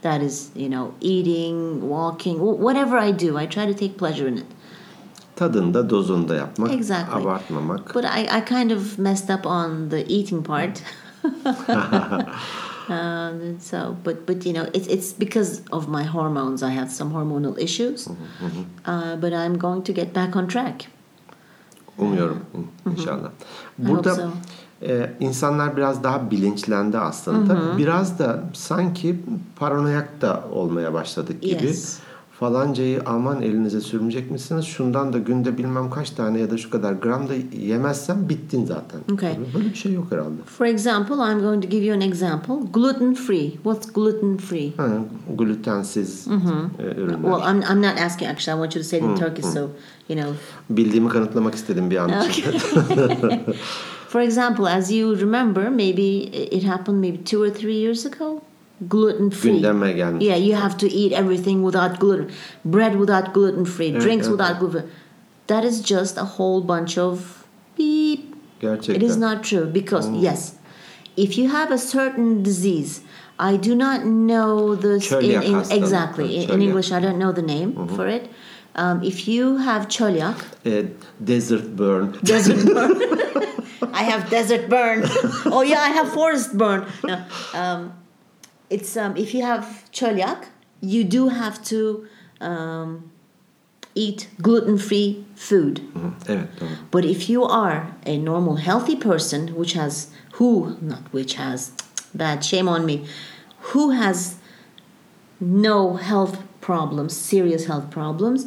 That 0.01 0.21
is, 0.21 0.49
you 0.55 0.69
know, 0.69 0.93
eating, 0.99 1.87
walking, 1.89 2.39
whatever 2.39 2.97
I 2.97 3.11
do, 3.11 3.37
I 3.37 3.45
try 3.45 3.65
to 3.65 3.73
take 3.73 3.97
pleasure 3.97 4.27
in 4.27 4.37
it. 4.39 4.45
Tadında 5.41 5.89
dozunda 5.89 6.35
yapmak, 6.35 6.73
Exactly. 6.73 7.21
abartmamak. 7.21 7.93
But 7.93 8.05
I, 8.05 8.37
I 8.37 8.45
kind 8.45 8.71
of 8.71 8.99
messed 8.99 9.29
up 9.29 9.45
on 9.45 9.89
the 9.89 10.05
eating 10.07 10.45
part. 10.45 10.83
um, 12.89 13.59
so, 13.59 13.95
but 14.05 14.27
but 14.27 14.45
you 14.45 14.53
know, 14.53 14.67
it's 14.73 14.87
it's 14.87 15.19
because 15.19 15.61
of 15.71 15.87
my 15.87 16.03
hormones. 16.03 16.63
I 16.63 16.69
have 16.69 16.91
some 16.91 17.11
hormonal 17.11 17.57
issues, 17.57 18.07
uh, 18.85 19.15
but 19.15 19.33
I'm 19.33 19.57
going 19.57 19.83
to 19.83 19.93
get 19.93 20.13
back 20.13 20.35
on 20.35 20.47
track. 20.47 20.87
Umuyorum 21.97 22.39
Hı, 22.83 22.89
inşallah. 22.91 23.31
Burada 23.77 24.15
so. 24.15 24.29
e, 24.81 25.11
insanlar 25.19 25.77
biraz 25.77 26.03
daha 26.03 26.31
bilinçlendi 26.31 26.97
aslında. 26.97 27.77
Biraz 27.77 28.19
da 28.19 28.43
sanki 28.53 29.19
paranoyak 29.55 30.21
da 30.21 30.43
olmaya 30.51 30.93
başladık 30.93 31.41
gibi. 31.41 31.65
Yes. 31.65 31.99
Falancayı 32.41 33.01
aman 33.05 33.41
elinize 33.41 33.81
sürmeyecek 33.81 34.31
misiniz? 34.31 34.65
Şundan 34.65 35.13
da 35.13 35.17
günde 35.17 35.57
bilmem 35.57 35.89
kaç 35.89 36.09
tane 36.09 36.39
ya 36.39 36.51
da 36.51 36.57
şu 36.57 36.69
kadar 36.69 36.93
gram 36.93 37.29
da 37.29 37.33
yemezsen 37.57 38.29
bittin 38.29 38.65
zaten. 38.65 38.99
Okay. 39.13 39.33
Böyle 39.55 39.69
bir 39.69 39.75
şey 39.75 39.93
yok 39.93 40.05
herhalde. 40.09 40.41
For 40.45 40.65
example, 40.65 41.15
I'm 41.15 41.39
going 41.39 41.63
to 41.63 41.69
give 41.69 41.85
you 41.85 41.95
an 41.95 42.01
example. 42.01 42.55
Gluten 42.73 43.13
free. 43.13 43.51
What's 43.51 43.93
gluten 43.93 44.37
free? 44.37 44.73
Ha, 44.77 44.87
glutensiz 45.37 46.27
e, 46.27 46.83
ürünler. 46.83 47.21
Well, 47.21 47.53
I'm, 47.53 47.61
I'm 47.71 47.81
not 47.81 48.01
asking 48.01 48.29
actually. 48.29 48.57
I 48.57 48.61
want 48.61 48.75
you 48.75 48.83
to 48.83 48.89
say 48.89 48.99
it 48.99 49.05
in 49.05 49.15
Turkish, 49.15 49.45
so 49.45 49.69
you 50.09 50.21
know. 50.21 50.35
Bildiğimi 50.69 51.09
kanıtlamak 51.09 51.55
istedim 51.55 51.91
bir 51.91 51.97
an 51.97 52.29
için. 52.29 52.43
For 54.07 54.21
example, 54.21 54.67
as 54.67 54.91
you 54.91 55.19
remember, 55.19 55.69
maybe 55.69 56.17
it 56.51 56.63
happened 56.63 56.99
maybe 56.99 57.23
two 57.23 57.43
or 57.43 57.49
three 57.49 57.75
years 57.75 58.05
ago. 58.05 58.41
Gluten 58.89 59.29
free. 59.29 59.51
Gündeme 59.51 59.91
gelmiş. 59.91 60.25
Yeah, 60.25 60.47
you 60.47 60.55
have 60.55 60.77
to 60.77 60.87
eat 60.87 61.11
everything 61.11 61.63
without 61.63 61.99
gluten. 61.99 62.29
Bread 62.65 62.93
without 62.93 63.33
gluten 63.33 63.65
free. 63.65 63.91
Drinks 63.91 64.27
evet, 64.27 64.39
without 64.39 64.59
gluten. 64.59 64.83
That 65.47 65.63
is 65.63 65.83
just 65.83 66.17
a 66.17 66.25
whole 66.25 66.67
bunch 66.67 66.97
of 66.97 67.45
beep. 67.77 68.19
Gerçekten. 68.59 68.95
It 68.95 69.03
is 69.03 69.17
not 69.17 69.43
true 69.43 69.65
because 69.65 70.09
yes, 70.09 70.55
if 71.17 71.37
you 71.37 71.49
have 71.49 71.73
a 71.73 71.77
certain 71.77 72.43
disease, 72.43 73.01
I 73.39 73.57
do 73.57 73.75
not 73.75 74.03
know 74.03 74.75
this 74.75 75.09
Çölyak 75.09 75.43
in, 75.43 75.53
in 75.53 75.71
exactly 75.71 76.35
in, 76.35 76.49
in 76.49 76.61
English. 76.61 76.91
I 76.91 76.99
don't 77.01 77.17
know 77.17 77.31
the 77.31 77.41
name 77.41 77.87
for 77.87 78.07
it. 78.07 78.29
Um, 78.75 79.03
if 79.03 79.27
you 79.27 79.57
have 79.57 79.87
çölyak, 79.89 80.35
E, 80.65 80.85
desert 81.19 81.77
burn. 81.77 82.13
desert 82.23 82.65
burn. 82.65 82.91
I 83.93 84.03
have 84.03 84.29
desert 84.31 84.69
burn. 84.69 85.03
oh 85.45 85.63
yeah, 85.63 85.81
I 85.81 85.89
have 85.89 86.09
forest 86.13 86.57
burn. 86.57 86.85
No, 87.03 87.17
um, 87.53 87.91
it's 88.71 88.97
um, 88.97 89.17
if 89.17 89.35
you 89.35 89.45
have 89.45 89.65
çölyak, 89.91 90.47
you 90.81 91.11
do 91.11 91.29
have 91.29 91.63
to 91.63 92.05
um, 92.41 93.11
eat 93.95 94.27
gluten-free 94.39 95.23
food. 95.35 95.77
Hı, 95.77 96.11
Evet 96.27 96.47
doğru. 96.61 96.69
But 96.93 97.05
if 97.05 97.29
you 97.29 97.45
are 97.45 97.83
a 98.05 98.25
normal, 98.25 98.55
healthy 98.55 98.99
person, 98.99 99.47
which 99.47 99.77
has 99.77 100.07
who 100.31 100.77
not 100.81 101.13
which 101.13 101.37
has 101.37 101.71
bad 102.13 102.43
shame 102.43 102.69
on 102.69 102.85
me, 102.85 102.99
who 103.59 103.91
has 103.91 104.35
no 105.41 105.97
health 105.97 106.37
problems, 106.71 107.11
serious 107.31 107.63
health 107.69 107.87
problems, 107.89 108.39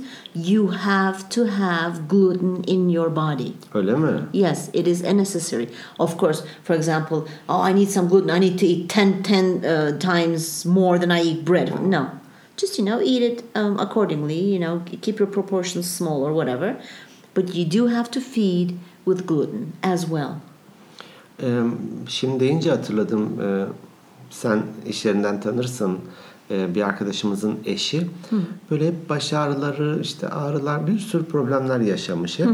you 0.51 0.69
have 0.69 1.19
to 1.29 1.43
have 1.45 1.93
gluten 2.09 2.65
in 2.75 2.91
your 2.91 3.11
body. 3.11 3.53
Öyle 3.75 3.97
mi? 3.97 4.21
Yes, 4.33 4.71
it 4.73 4.87
is 4.87 5.03
necessary. 5.03 5.69
Of 5.99 6.17
course, 6.17 6.43
for 6.63 6.77
example, 6.77 7.19
oh, 7.49 7.71
I 7.71 7.73
need 7.75 7.91
some 7.91 8.09
gluten. 8.09 8.31
I 8.37 8.39
need 8.39 8.59
to 8.59 8.67
eat 8.67 8.89
10, 8.89 9.23
10 9.23 9.65
uh, 9.65 9.99
times 9.99 10.65
more 10.65 10.99
than 10.99 11.11
I 11.11 11.23
eat 11.23 11.45
bread. 11.45 11.69
No. 11.83 12.07
Just, 12.57 12.79
you 12.79 12.85
know, 12.85 13.01
eat 13.01 13.23
it 13.23 13.45
um, 13.55 13.79
accordingly, 13.81 14.41
you 14.55 14.59
know, 14.59 14.83
keep 15.03 15.19
your 15.19 15.31
proportions 15.33 15.91
small 15.91 16.27
or 16.27 16.33
whatever. 16.33 16.77
But 17.35 17.55
you 17.55 17.65
do 17.65 17.89
have 17.89 18.11
to 18.13 18.21
feed 18.21 18.79
with 19.05 19.27
gluten 19.27 19.73
as 19.83 20.03
well. 20.03 20.35
Ee, 21.43 21.63
Şimdi 22.09 22.41
deyince 22.41 22.71
hatırladım. 22.71 23.41
Ee, 23.43 23.67
Sen 24.31 24.63
iş 24.87 25.05
yerinden 25.05 25.41
tanırsın. 25.41 25.99
Ee, 26.51 26.75
Bir 26.75 26.83
arkadaşımızın 26.83 27.55
eşi. 27.65 28.07
Böyle 28.71 28.87
hep 28.89 29.09
baş 29.11 29.33
ağrıları, 29.33 29.99
işte 30.03 30.29
ağrılar, 30.29 30.87
bir 30.87 30.99
sürü 30.99 31.25
problemler 31.25 31.81
yaşamış 31.81 32.39
hep. 32.39 32.49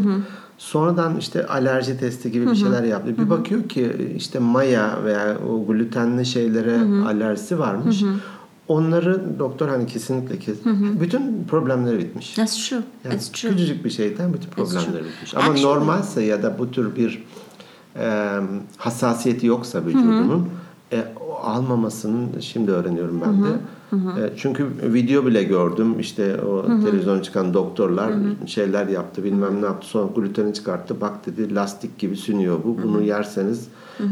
Sonradan 0.59 1.17
işte 1.17 1.47
alerji 1.47 1.99
testi 1.99 2.33
gibi 2.33 2.47
bir 2.51 2.55
şeyler 2.57 2.83
yaptı. 2.83 3.19
Bir 3.19 3.31
bakıyor 3.31 3.69
ki 3.69 4.13
işte 4.17 4.39
maya 4.39 4.99
veya 5.05 5.37
o 5.49 5.67
glutenli 5.67 6.27
şeylere 6.27 6.79
alerjisi 7.07 7.59
varmış. 7.59 8.03
Onları 8.69 9.39
doktor 9.39 9.69
hani 9.69 9.87
kesinlikle 9.87 10.39
kes. 10.39 10.59
Bütün 11.01 11.45
problemleri 11.49 11.99
bitmiş. 11.99 12.35
That's 12.35 12.69
true. 12.69 12.81
Yani 13.05 13.15
It's 13.15 13.29
true. 13.33 13.51
küçücük 13.53 13.85
bir 13.85 13.91
şeyden 13.91 14.33
bütün 14.35 14.51
problemleri 14.51 15.05
bitmiş. 15.05 15.35
Ama 15.37 15.47
Actually- 15.47 15.63
normalse 15.63 16.23
ya 16.23 16.43
da 16.43 16.59
bu 16.59 16.71
tür 16.71 16.97
bir 16.97 17.25
e, 17.97 18.37
hassasiyeti 18.77 19.47
yoksa 19.47 19.85
vücudunun 19.87 20.49
E, 20.93 21.05
o 21.21 21.35
almamasını 21.35 22.43
şimdi 22.43 22.71
öğreniyorum 22.71 23.21
ben 23.27 23.43
de. 23.45 23.49
E, 23.93 24.31
çünkü 24.37 24.67
video 24.83 25.27
bile 25.27 25.43
gördüm. 25.43 26.01
İşte 26.01 26.41
o 26.43 26.67
televizyon 26.85 27.21
çıkan 27.21 27.55
doktorlar 27.55 28.13
şeyler 28.47 28.87
yaptı, 28.87 29.25
bilmem 29.25 29.63
ne 29.63 29.67
yaptı. 29.67 29.87
Sonra 29.89 30.09
gluteni 30.17 30.55
çıkarttı. 30.55 31.01
Bak 31.01 31.27
dedi 31.27 31.55
lastik 31.55 31.99
gibi 31.99 32.17
sünüyor 32.17 32.59
bu. 32.65 32.83
Bunu 32.83 33.03
yerseniz 33.03 33.69
e, 34.01 34.07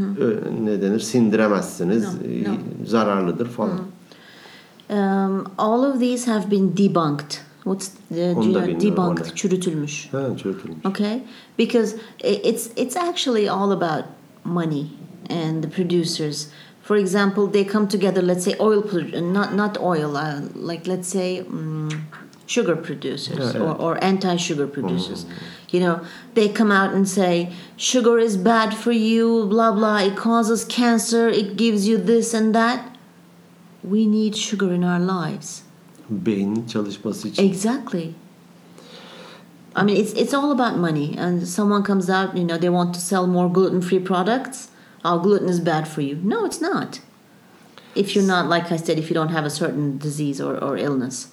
ne 0.64 0.82
denir? 0.82 1.00
Sindiremezsiniz. 1.00 2.04
E, 2.04 2.86
Zararlıdır 2.86 3.46
falan. 3.48 3.78
Um, 4.90 5.44
all 5.58 5.82
of 5.84 6.00
these 6.00 6.30
have 6.30 6.50
been 6.50 6.76
debunked. 6.76 7.34
What's 7.64 7.90
the, 8.08 8.14
do 8.36 8.42
you 8.42 8.52
know, 8.52 8.80
debunked? 8.80 9.34
Çürütülmüş. 9.34 10.08
Ha, 10.12 10.26
çürütülmüş. 10.42 10.86
Okay, 10.86 11.22
because 11.58 11.96
i- 12.24 12.48
it's 12.48 12.70
it's 12.76 12.96
actually 12.96 13.50
all 13.50 13.70
about 13.70 14.04
money 14.44 14.86
and 15.30 15.62
the 15.62 15.68
producers. 15.70 16.48
For 16.88 16.96
example, 16.96 17.46
they 17.48 17.64
come 17.64 17.86
together. 17.86 18.22
Let's 18.22 18.44
say 18.44 18.54
oil, 18.58 18.80
produ- 18.82 19.22
not 19.22 19.48
not 19.54 19.76
oil, 19.78 20.16
uh, 20.16 20.40
like 20.54 20.86
let's 20.92 21.08
say 21.16 21.44
mm, 21.44 21.92
sugar 22.46 22.76
producers 22.76 23.38
Yeah, 23.38 23.52
yeah. 23.52 23.66
or, 23.66 23.74
or 23.84 24.04
anti-sugar 24.04 24.66
producers. 24.66 25.26
You 25.74 25.80
know, 25.80 26.00
they 26.32 26.48
come 26.48 26.72
out 26.72 26.94
and 26.94 27.06
say 27.06 27.52
sugar 27.76 28.18
is 28.18 28.38
bad 28.38 28.72
for 28.72 28.92
you, 28.92 29.46
blah 29.50 29.72
blah. 29.72 29.98
It 30.08 30.16
causes 30.16 30.64
cancer. 30.64 31.28
It 31.28 31.48
gives 31.58 31.86
you 31.88 31.98
this 31.98 32.32
and 32.32 32.54
that. 32.54 32.80
We 33.84 34.06
need 34.06 34.34
sugar 34.34 34.72
in 34.72 34.82
our 34.82 35.00
lives. 35.00 35.62
Beynin 36.10 36.66
çalışması 36.66 37.28
için. 37.28 37.42
Exactly. 37.44 38.14
I 39.76 39.82
mean, 39.84 39.96
it's 39.96 40.12
it's 40.14 40.34
all 40.34 40.50
about 40.60 40.78
money. 40.78 41.18
And 41.18 41.46
someone 41.46 41.82
comes 41.82 42.08
out, 42.08 42.34
you 42.34 42.44
know, 42.44 42.58
they 42.60 42.70
want 42.70 42.94
to 42.94 43.00
sell 43.00 43.26
more 43.26 43.52
gluten-free 43.52 44.04
products. 44.04 44.68
Oh, 45.04 45.22
gluten 45.24 45.48
is 45.48 45.66
bad 45.66 45.84
for 45.86 46.02
you. 46.04 46.18
No, 46.24 46.46
it's 46.46 46.60
not. 46.62 47.00
If 47.96 48.16
you're 48.16 48.28
not, 48.28 48.50
like 48.58 48.74
I 48.74 48.78
said, 48.78 48.98
if 48.98 49.10
you 49.10 49.14
don't 49.24 49.32
have 49.34 49.46
a 49.46 49.50
certain 49.50 49.98
disease 50.04 50.44
or, 50.44 50.54
or 50.62 50.76
illness, 50.78 51.26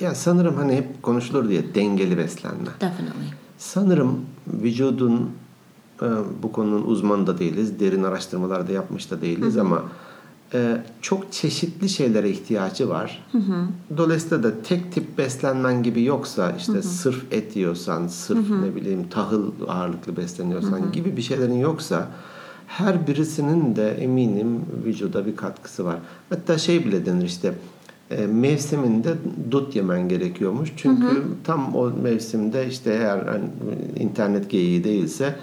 Ya 0.00 0.14
sanırım 0.14 0.56
hani 0.56 0.72
hep 0.76 1.02
konuşulur 1.02 1.48
diye 1.48 1.74
dengeli 1.74 2.18
beslenme. 2.18 2.68
definitely. 2.80 3.26
Sanırım 3.58 4.20
vücudun 4.46 5.30
e, 6.02 6.06
bu 6.42 6.52
konunun 6.52 6.82
uzmanı 6.86 7.26
da 7.26 7.38
değiliz, 7.38 7.80
derin 7.80 8.02
araştırmalar 8.02 8.68
da 8.68 8.72
yapmış 8.72 9.10
da 9.10 9.20
değiliz 9.20 9.56
ama 9.58 9.82
e, 10.54 10.76
çok 11.02 11.32
çeşitli 11.32 11.88
şeylere 11.88 12.30
ihtiyacı 12.30 12.88
var. 12.88 13.26
Dolayısıyla 13.96 14.42
da 14.42 14.62
tek 14.62 14.92
tip 14.92 15.18
beslenmen 15.18 15.82
gibi 15.82 16.04
yoksa 16.04 16.50
işte 16.58 16.82
sırf 16.82 17.32
et 17.32 17.56
yiyorsan, 17.56 18.06
sırf 18.06 18.50
ne 18.50 18.74
bileyim 18.76 19.08
tahıl 19.08 19.50
ağırlıklı 19.68 20.16
besleniyorsan 20.16 20.92
gibi 20.92 21.16
bir 21.16 21.22
şeylerin 21.22 21.58
yoksa 21.58 22.08
her 22.70 23.06
birisinin 23.06 23.76
de 23.76 23.90
eminim 23.90 24.66
vücuda 24.84 25.26
bir 25.26 25.36
katkısı 25.36 25.84
var. 25.84 25.96
Hatta 26.28 26.58
şey 26.58 26.84
bile 26.86 27.06
denir 27.06 27.24
işte 27.24 27.54
e, 28.10 28.26
mevsiminde 28.26 29.14
dut 29.50 29.76
yemen 29.76 30.08
gerekiyormuş. 30.08 30.72
Çünkü 30.76 31.22
tam 31.44 31.76
o 31.76 31.90
mevsimde 31.90 32.66
işte 32.68 32.92
eğer 32.92 33.26
hani 33.26 33.44
internet 33.98 34.50
geyiği 34.50 34.84
değilse 34.84 35.36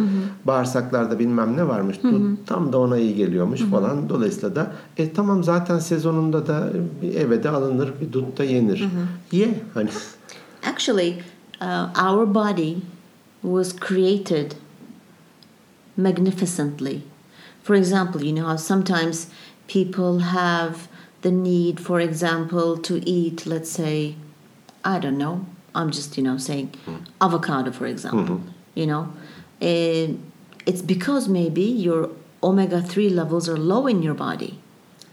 bağırsaklarda 0.46 1.20
bilmem 1.20 1.58
ne 1.58 1.68
varmış. 1.68 2.04
Dut 2.04 2.48
tam 2.48 2.74
da 2.74 2.80
ona 2.80 2.98
iyi 2.98 3.16
geliyormuş 3.16 3.62
falan. 3.62 4.10
Dolayısıyla 4.10 4.56
da 4.56 4.72
e 4.98 5.14
tamam 5.14 5.44
zaten 5.44 5.80
sezonunda 5.80 6.48
da 6.48 6.70
bir 7.02 7.16
eve 7.16 7.44
de 7.44 7.50
alınır 7.50 7.94
bir 8.02 8.14
dut 8.14 8.38
da 8.38 8.44
yenir. 8.44 8.88
Ye 9.32 9.50
hani. 9.74 9.90
Actually, 10.74 11.14
uh, 11.62 12.12
our 12.12 12.36
body 12.36 12.76
was 13.42 13.76
created 13.80 14.52
magnificently. 15.98 17.02
For 17.68 17.76
example, 17.76 18.24
you 18.24 18.32
know 18.32 18.46
how 18.46 18.56
sometimes 18.56 19.28
people 19.68 20.20
have 20.20 20.88
the 21.22 21.32
need, 21.32 21.80
for 21.82 22.00
example, 22.00 22.78
to 22.78 22.94
eat, 23.06 23.46
let's 23.46 23.70
say, 23.70 24.16
I 24.86 25.00
don't 25.00 25.18
know, 25.18 25.46
I'm 25.76 25.90
just, 25.92 26.18
you 26.18 26.24
know, 26.24 26.38
saying 26.38 26.70
avocado, 27.20 27.72
for 27.74 27.86
example, 27.86 28.40
you 28.74 28.86
know. 28.86 29.04
It's 29.60 30.82
because 30.82 31.28
maybe 31.28 31.64
your 31.64 32.10
omega 32.42 32.82
3 32.82 33.10
levels 33.10 33.50
are 33.50 33.58
low 33.58 33.88
in 33.88 34.02
your 34.02 34.16
body. 34.16 34.54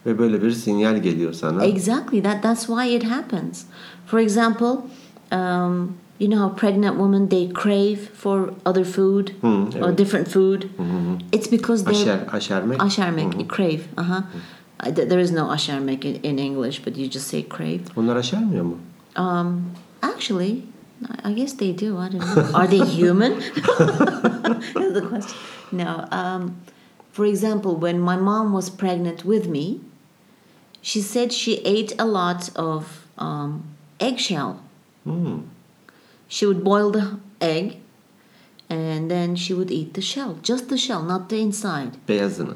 Ve 0.06 0.18
böyle 0.18 0.42
bir 0.42 0.50
sinyal 0.50 0.96
geliyor 0.96 1.32
sana. 1.32 1.64
Exactly. 1.64 2.22
That 2.22 2.42
that's 2.42 2.66
why 2.68 2.96
it 2.96 3.02
happens. 3.02 3.64
For 4.06 4.20
example, 4.20 4.76
um, 5.32 5.94
you 6.18 6.28
know 6.28 6.38
how 6.38 6.48
pregnant 6.48 6.96
women 6.96 7.28
they 7.28 7.48
crave 7.48 8.08
for 8.14 8.54
other 8.64 8.84
food 8.84 9.34
or 9.42 9.68
evet. 9.70 9.96
different 9.96 10.28
food. 10.28 10.70
It's 11.32 11.48
because 11.48 11.84
they 11.84 11.94
Aşer, 11.94 12.28
aşermek. 12.32 12.82
ashermek 12.82 13.48
crave. 13.48 13.82
Uh 13.96 14.02
huh. 14.02 14.22
There 14.92 15.20
is 15.20 15.30
no 15.30 15.50
ashermek 15.50 16.04
in, 16.04 16.14
in 16.22 16.38
English, 16.38 16.84
but 16.84 16.96
you 16.96 17.08
just 17.08 17.28
say 17.28 17.42
crave. 17.42 17.82
Onlar 17.96 18.16
aşermiyor 18.16 18.64
mu? 18.64 18.76
Um, 19.16 19.70
actually, 20.02 20.62
I- 21.24 21.32
guess 21.32 21.52
they 21.54 21.72
do. 21.72 21.98
I 21.98 22.08
don't 22.08 22.20
know. 22.20 22.50
Are 22.54 22.66
they 22.66 22.84
human? 22.84 23.32
Is 24.76 24.92
the 24.92 25.06
question. 25.08 25.36
No. 25.72 26.06
Um, 26.10 26.56
for 27.12 27.24
example, 27.24 27.76
when 27.76 28.00
my 28.00 28.16
mom 28.16 28.52
was 28.52 28.70
pregnant 28.70 29.24
with 29.24 29.46
me, 29.48 29.80
she 30.82 31.00
said 31.00 31.32
she 31.32 31.60
ate 31.64 31.94
a 31.98 32.04
lot 32.04 32.50
of 32.56 33.06
um, 33.18 33.62
eggshell. 34.00 34.60
Hmm. 35.04 35.38
She 36.34 36.46
would 36.46 36.64
boil 36.64 36.90
the 36.92 37.04
egg, 37.40 37.72
and 38.70 39.10
then 39.10 39.36
she 39.36 39.54
would 39.54 39.70
eat 39.70 39.94
the 39.94 40.00
shell, 40.02 40.34
just 40.42 40.68
the 40.68 40.76
shell, 40.78 41.02
not 41.08 41.28
the 41.30 41.36
inside. 41.38 41.90
Beyazını. 42.08 42.54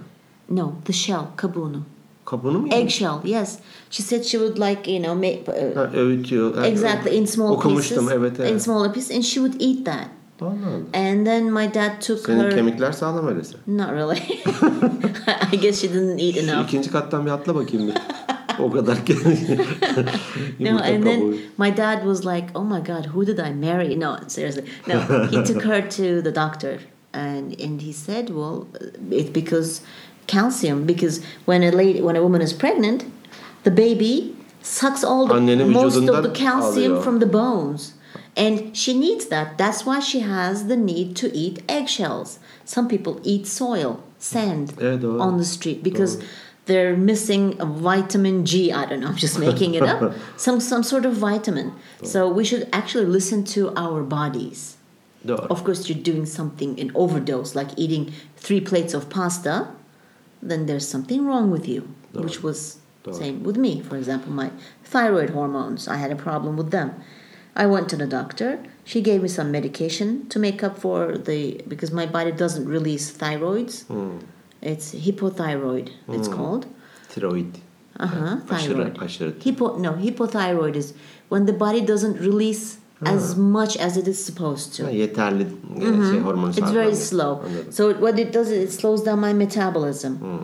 No, 0.51 0.73
the 0.85 0.93
shell, 0.93 1.23
kabuğunu. 1.37 1.83
Kabuğunu 2.25 2.59
mu? 2.59 2.69
Eggshell, 2.71 3.21
yes. 3.25 3.59
She 3.91 4.03
said 4.03 4.25
she 4.25 4.39
would 4.39 4.59
like 4.59 4.93
you 4.93 5.03
know 5.03 5.15
make. 5.15 5.49
Uh, 5.49 5.77
Ha, 5.77 5.91
öğütüyor. 5.97 6.57
Ha, 6.57 6.67
Exactly 6.67 7.17
in 7.19 7.25
small 7.27 7.53
Okumuştum 7.53 7.97
pieces. 7.99 8.13
evet 8.19 8.33
evet. 8.41 8.53
In 8.53 8.59
smaller 8.59 8.93
pieces, 8.93 9.17
and 9.17 9.23
she 9.23 9.41
would 9.41 9.61
eat 9.61 9.85
that. 9.87 10.09
Allah. 10.41 10.53
And 10.95 11.27
then 11.27 11.53
my 11.53 11.75
dad 11.75 12.01
took 12.07 12.19
Senin 12.27 12.41
her. 12.41 12.51
kemikler 12.55 12.93
sağlam 12.93 13.29
öyleyse. 13.29 13.57
Not 13.67 13.91
really. 13.91 14.19
I 15.53 15.57
guess 15.61 15.81
she 15.81 15.89
didn't 15.89 16.21
eat 16.21 16.35
Şu 16.35 16.41
enough. 16.51 16.65
ikinci 16.69 16.91
kattan 16.91 17.27
bir 17.27 17.31
atla 17.31 17.55
bakayım 17.55 17.87
bir. 17.89 17.95
o 18.65 18.71
kadar. 18.71 18.99
No, 20.59 20.79
and 20.79 21.05
then 21.05 21.51
my 21.57 21.71
dad 21.71 22.05
was 22.05 22.25
like, 22.25 22.51
"Oh 22.55 22.65
my 22.65 22.81
God, 22.81 23.07
who 23.07 23.25
did 23.25 23.39
I 23.41 23.53
marry?" 23.53 23.95
No, 23.95 24.19
seriously. 24.27 24.65
No, 24.87 25.27
he 25.27 25.43
took 25.49 25.63
her 25.63 25.81
to 25.81 26.23
the 26.23 26.33
doctor, 26.33 26.81
and 27.13 27.59
and 27.61 27.81
he 27.83 27.93
said, 27.93 28.31
"Well, 28.31 28.67
it's 29.11 29.31
because 29.31 29.83
calcium. 30.27 30.85
Because 30.85 31.23
when 31.45 31.63
a 31.63 31.71
lady, 31.71 32.01
when 32.01 32.17
a 32.17 32.23
woman 32.23 32.43
is 32.43 32.53
pregnant, 32.53 33.05
the 33.63 33.71
baby 33.71 34.37
sucks 34.63 35.03
all 35.05 35.27
the 35.27 35.35
Annenin 35.35 35.71
most 35.71 36.09
of 36.09 36.23
the 36.23 36.31
calcium 36.31 36.93
alıyor. 36.93 37.05
from 37.05 37.19
the 37.19 37.27
bones." 37.27 37.95
And 38.37 38.77
she 38.77 38.97
needs 38.97 39.27
that. 39.27 39.59
That's 39.59 39.85
why 39.85 39.99
she 39.99 40.21
has 40.21 40.69
the 40.69 40.77
need 40.77 41.17
to 41.17 41.27
eat 41.35 41.63
eggshells. 41.69 42.39
Some 42.65 42.87
people 42.87 43.21
eat 43.25 43.47
soil, 43.49 44.01
sand 44.19 44.75
Evet, 44.79 45.03
on 45.21 45.39
the 45.39 45.45
street 45.45 45.83
because 45.83 46.19
they're 46.69 46.97
missing 46.97 47.57
a 47.59 47.67
vitamin 47.67 48.45
G. 48.45 48.71
I 48.73 48.85
don't 48.87 49.01
know. 49.01 49.09
I'm 49.09 49.17
just 49.17 49.39
making 49.39 49.75
it 49.75 49.83
up. 49.83 50.15
some 50.37 50.61
some 50.61 50.83
sort 50.83 51.05
of 51.07 51.15
vitamin. 51.15 51.73
So 52.03 52.19
we 52.39 52.45
should 52.45 52.69
actually 52.73 53.07
listen 53.07 53.43
to 53.57 53.61
our 53.75 54.03
bodies. 54.05 54.77
Doğru. 55.27 55.47
Of 55.51 55.65
course, 55.65 55.89
you're 55.89 56.05
doing 56.13 56.27
something 56.27 56.79
in 56.79 56.93
overdose, 56.95 57.51
like 57.61 57.71
eating 57.77 58.13
three 58.37 58.61
plates 58.61 58.95
of 58.95 59.09
pasta. 59.11 59.55
Then 60.51 60.67
there's 60.67 60.87
something 60.87 61.27
wrong 61.27 61.51
with 61.51 61.67
you, 61.67 61.83
Doğru. 62.13 62.23
which 62.25 62.43
was 62.47 62.59
Doğru. 63.05 63.15
same 63.19 63.37
with 63.43 63.57
me. 63.57 63.81
For 63.89 63.97
example, 63.97 64.31
my 64.31 64.51
thyroid 64.85 65.31
hormones. 65.31 65.89
I 65.89 65.97
had 65.97 66.13
a 66.13 66.21
problem 66.29 66.57
with 66.57 66.71
them. 66.71 66.89
I 67.57 67.67
went 67.67 67.89
to 67.93 67.97
the 67.97 68.07
doctor. 68.07 68.51
She 68.85 69.01
gave 69.01 69.21
me 69.23 69.29
some 69.29 69.49
medication 69.51 70.09
to 70.29 70.39
make 70.39 70.63
up 70.67 70.79
for 70.79 71.19
the 71.29 71.41
because 71.73 71.91
my 72.01 72.07
body 72.07 72.31
doesn't 72.31 72.67
release 72.77 73.11
thyroids. 73.23 73.75
It's 74.63 74.95
hypothyroid. 74.95 75.91
It's 76.09 76.29
hmm. 76.29 76.35
called. 76.35 76.67
thyroid. 77.09 77.59
Uh-huh, 78.01 78.41
thyroid. 78.47 78.97
aşırı. 79.01 79.35
Hypo 79.45 79.83
no, 79.83 79.93
hypothyroid 79.93 80.75
is 80.75 80.95
when 81.29 81.47
the 81.47 81.61
body 81.61 81.89
doesn't 81.89 82.21
release 82.21 82.77
ah. 83.03 83.13
as 83.13 83.37
much 83.37 83.81
as 83.81 83.97
it 83.97 84.09
is 84.09 84.25
supposed 84.27 84.77
to. 84.77 84.85
Ah, 84.85 84.87
ha, 84.87 84.91
yeterli 84.91 85.43
e, 85.43 85.81
şey 85.81 85.89
mm-hmm. 85.89 86.25
hormon 86.25 86.51
It's 86.51 86.73
very 86.73 86.97
slow. 86.97 87.47
Anladım. 87.47 87.73
So 87.73 87.93
what 87.93 88.19
it 88.19 88.35
does 88.35 88.51
is 88.51 88.65
it 88.65 88.81
slows 88.81 89.05
down 89.05 89.21
my 89.21 89.33
metabolism. 89.33 90.09
Hmm. 90.09 90.39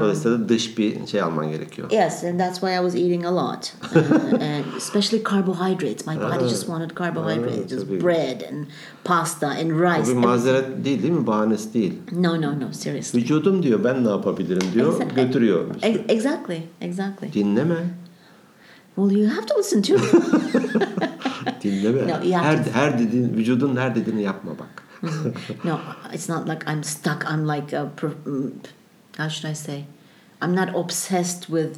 Dolayısıyla 0.00 0.38
da 0.40 0.48
dış 0.48 0.78
bir 0.78 1.06
şey 1.06 1.22
alman 1.22 1.50
gerekiyor. 1.50 1.90
Yes, 1.90 2.24
and 2.24 2.40
that's 2.40 2.54
why 2.60 2.72
I 2.74 2.76
was 2.76 2.94
eating 2.94 3.24
a 3.26 3.34
lot, 3.36 3.72
uh, 3.96 4.32
and 4.42 4.64
especially 4.76 5.24
carbohydrates. 5.24 6.06
My 6.06 6.16
body 6.16 6.48
just 6.48 6.60
wanted 6.66 6.90
carbohydrates, 6.96 7.70
just 7.70 7.86
tabii. 7.88 8.02
bread 8.04 8.40
and 8.52 8.66
pasta 9.04 9.46
and 9.48 9.70
Bu 9.70 9.74
rice. 9.82 9.88
bir 9.90 9.98
everything. 10.00 10.24
mazeret 10.24 10.84
değil 10.84 11.02
değil 11.02 11.12
mi? 11.14 11.26
Bahanesi 11.26 11.74
değil. 11.74 11.94
No, 12.12 12.42
no, 12.42 12.60
no. 12.60 12.72
Seriously. 12.72 13.18
Vücudum 13.20 13.62
diyor 13.62 13.84
ben 13.84 14.04
ne 14.04 14.08
yapabilirim 14.08 14.68
diyor. 14.74 15.00
Exa- 15.00 15.14
Götürüyor. 15.14 15.64
Ex- 15.82 16.00
Exactly, 16.08 16.62
exactly. 16.80 17.32
Dinleme. 17.32 17.76
Well, 18.96 19.18
you 19.18 19.30
have 19.30 19.46
to 19.46 19.58
listen 19.58 19.82
to. 19.82 19.94
Dinleme. 21.62 22.08
No, 22.08 22.24
you 22.24 22.32
her, 22.32 22.56
her 22.72 22.98
dediğin, 22.98 23.34
vücudun 23.36 23.76
her 23.76 23.94
dediğini 23.94 24.22
yapma 24.22 24.50
bak. 24.58 24.82
no, 25.64 25.78
it's 26.14 26.28
not 26.28 26.48
like 26.48 26.72
I'm 26.72 26.84
stuck. 26.84 27.24
I'm 27.34 27.48
like 27.48 27.78
a. 27.78 27.90
How 29.18 29.28
should 29.28 29.50
I 29.50 29.54
say? 29.54 29.84
I'm 30.42 30.54
not 30.54 30.68
obsessed 30.74 31.46
with 31.48 31.76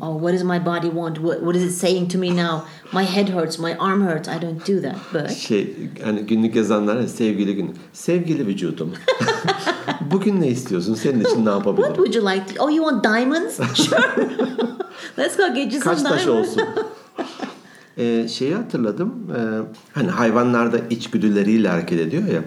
oh 0.00 0.14
what 0.22 0.32
does 0.32 0.44
my 0.44 0.58
body 0.64 0.88
want? 0.88 1.18
What, 1.18 1.42
what 1.42 1.56
is 1.56 1.62
it 1.62 1.72
saying 1.72 2.08
to 2.08 2.18
me 2.18 2.30
now? 2.30 2.62
My 2.92 3.02
head 3.04 3.28
hurts, 3.28 3.58
my 3.58 3.74
arm 3.76 4.02
hurts. 4.02 4.28
I 4.28 4.38
don't 4.38 4.64
do 4.66 4.80
that. 4.80 4.96
But 5.12 5.30
Şey 5.30 5.74
hani 6.04 6.20
günlük 6.20 6.56
yazanlar 6.56 7.00
ya, 7.00 7.08
sevgili 7.08 7.54
gün. 7.54 7.74
Sevgili 7.92 8.46
vücudum. 8.46 8.92
Bugün 10.10 10.40
ne 10.40 10.48
istiyorsun? 10.48 10.94
Senin 10.94 11.20
için 11.20 11.40
ne 11.40 11.44
what 11.44 11.66
yapabilirim? 11.66 11.94
would 11.94 12.14
you 12.14 12.30
like? 12.30 12.54
To, 12.54 12.64
oh, 12.64 12.70
you 12.70 12.84
want 12.90 13.04
diamonds? 13.04 13.60
Sure. 13.84 14.28
Let's 15.18 15.36
go 15.36 15.54
get 15.54 15.72
you 15.72 15.82
some 15.82 15.94
Kaç 15.94 16.02
taş 16.02 16.24
diamonds. 16.26 16.48
olsun? 16.48 16.62
Ee, 17.98 18.28
şeyi 18.28 18.54
hatırladım. 18.54 19.14
Ee, 19.36 19.40
hani 19.92 20.10
hayvanlarda 20.10 20.78
içgüdüleriyle 20.90 21.68
hareket 21.68 22.00
ediyor 22.00 22.22
ya. 22.28 22.42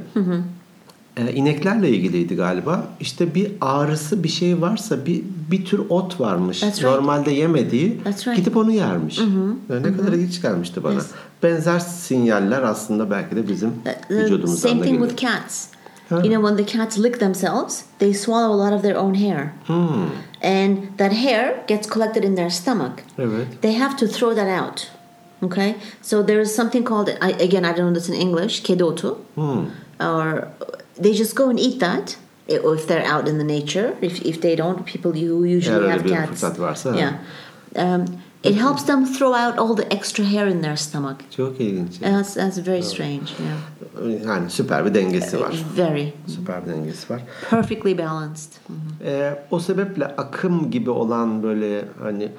Ee, 1.18 1.34
ineklerle 1.34 1.90
ilgiliydi 1.90 2.36
galiba. 2.36 2.88
İşte 3.00 3.36
bir 3.36 3.52
ağrısı 3.62 4.24
bir 4.24 4.30
şey 4.30 4.62
varsa 4.62 5.06
bir 5.06 5.24
bir 5.52 5.66
tür 5.66 5.82
ot 5.90 6.20
varmış. 6.20 6.60
That's 6.60 6.78
right. 6.78 6.92
Normalde 6.92 7.32
yemediği. 7.32 8.04
That's 8.04 8.28
right. 8.28 8.38
Gidip 8.38 8.58
onu 8.58 8.72
yermiş. 8.72 9.18
Yani 9.18 9.84
ne 9.84 9.98
kadar 9.98 10.14
ilginç 10.14 10.42
gelmişti 10.42 10.84
bana. 10.84 10.94
Yes. 10.94 11.08
Benzer 11.44 11.80
sinyaller 11.80 12.62
aslında 12.62 13.12
belki 13.12 13.36
de 13.36 13.48
bizim 13.48 13.72
The 13.84 14.16
vücudumuzdan 14.16 14.70
same 14.70 14.82
da 14.82 14.86
thing 14.86 15.08
with 15.08 15.26
cats. 15.26 15.68
You 16.12 16.24
know, 16.24 16.48
when 16.48 16.58
the 16.58 16.78
cats 16.78 16.98
lick 16.98 17.20
themselves, 17.20 17.84
they 18.00 18.14
swallow 18.14 18.54
a 18.54 18.66
lot 18.66 18.74
of 18.74 18.82
their 18.82 18.96
own 18.96 19.14
hair. 19.14 19.54
And 20.44 20.78
that 20.98 21.14
hair 21.14 21.64
gets 21.68 21.90
collected 21.90 22.24
in 22.24 22.36
their 22.36 22.50
stomach. 22.50 23.04
Evet. 23.18 23.62
They 23.62 23.74
have 23.74 23.98
to 23.98 24.08
throw 24.08 24.36
that 24.36 24.64
out. 24.64 24.88
Okay? 25.44 25.76
So 26.02 26.24
there 26.24 26.42
is 26.42 26.56
something 26.56 26.86
called, 26.86 27.10
I, 27.10 27.32
again, 27.44 27.66
I 27.66 27.74
don't 27.74 27.78
know 27.78 27.94
this 27.94 28.10
in 28.10 28.16
English, 28.16 28.64
kedi 28.64 28.84
otu. 28.84 29.18
Or 30.00 30.48
they 31.02 31.14
just 31.14 31.36
go 31.36 31.50
and 31.50 31.60
eat 31.60 31.80
that 31.80 32.18
i- 32.50 32.74
if 32.76 32.88
they're 32.88 33.06
out 33.16 33.28
in 33.28 33.38
the 33.38 33.44
nature. 33.48 33.94
If, 34.02 34.26
if 34.26 34.42
they 34.42 34.58
don't, 34.58 34.86
people 34.86 35.12
who 35.12 35.46
usually 35.46 35.90
have 35.90 36.08
cats. 36.08 36.44
varsa, 36.60 36.96
Yeah. 36.96 37.14
Um, 37.76 38.06
it 38.44 38.56
helps 38.56 38.84
them 38.86 39.06
throw 39.06 39.34
out 39.34 39.58
all 39.58 39.76
the 39.76 39.86
extra 39.94 40.24
hair 40.24 40.48
in 40.48 40.62
their 40.62 40.76
stomach. 40.78 41.16
Çok 41.38 41.60
ilginç. 41.60 42.02
And 42.04 42.16
that's, 42.16 42.34
that's 42.34 42.58
very 42.68 42.84
strange. 42.84 43.26
Yeah. 43.40 44.26
Yani 44.26 44.50
süper 44.50 44.86
bir 44.86 44.94
dengesi 44.94 45.40
var. 45.42 45.66
Very. 45.78 46.14
Süper 46.28 46.66
bir 46.66 46.72
dengesi 46.74 47.14
var. 47.14 47.22
Perfectly 47.50 47.98
balanced. 47.98 48.52
Ee, 49.06 49.36
o 49.52 49.60
sebeple 49.60 50.06
akım 50.06 50.72
gibi 50.72 50.90
olan 50.90 51.44
böyle 51.44 51.86
hani 52.04 52.32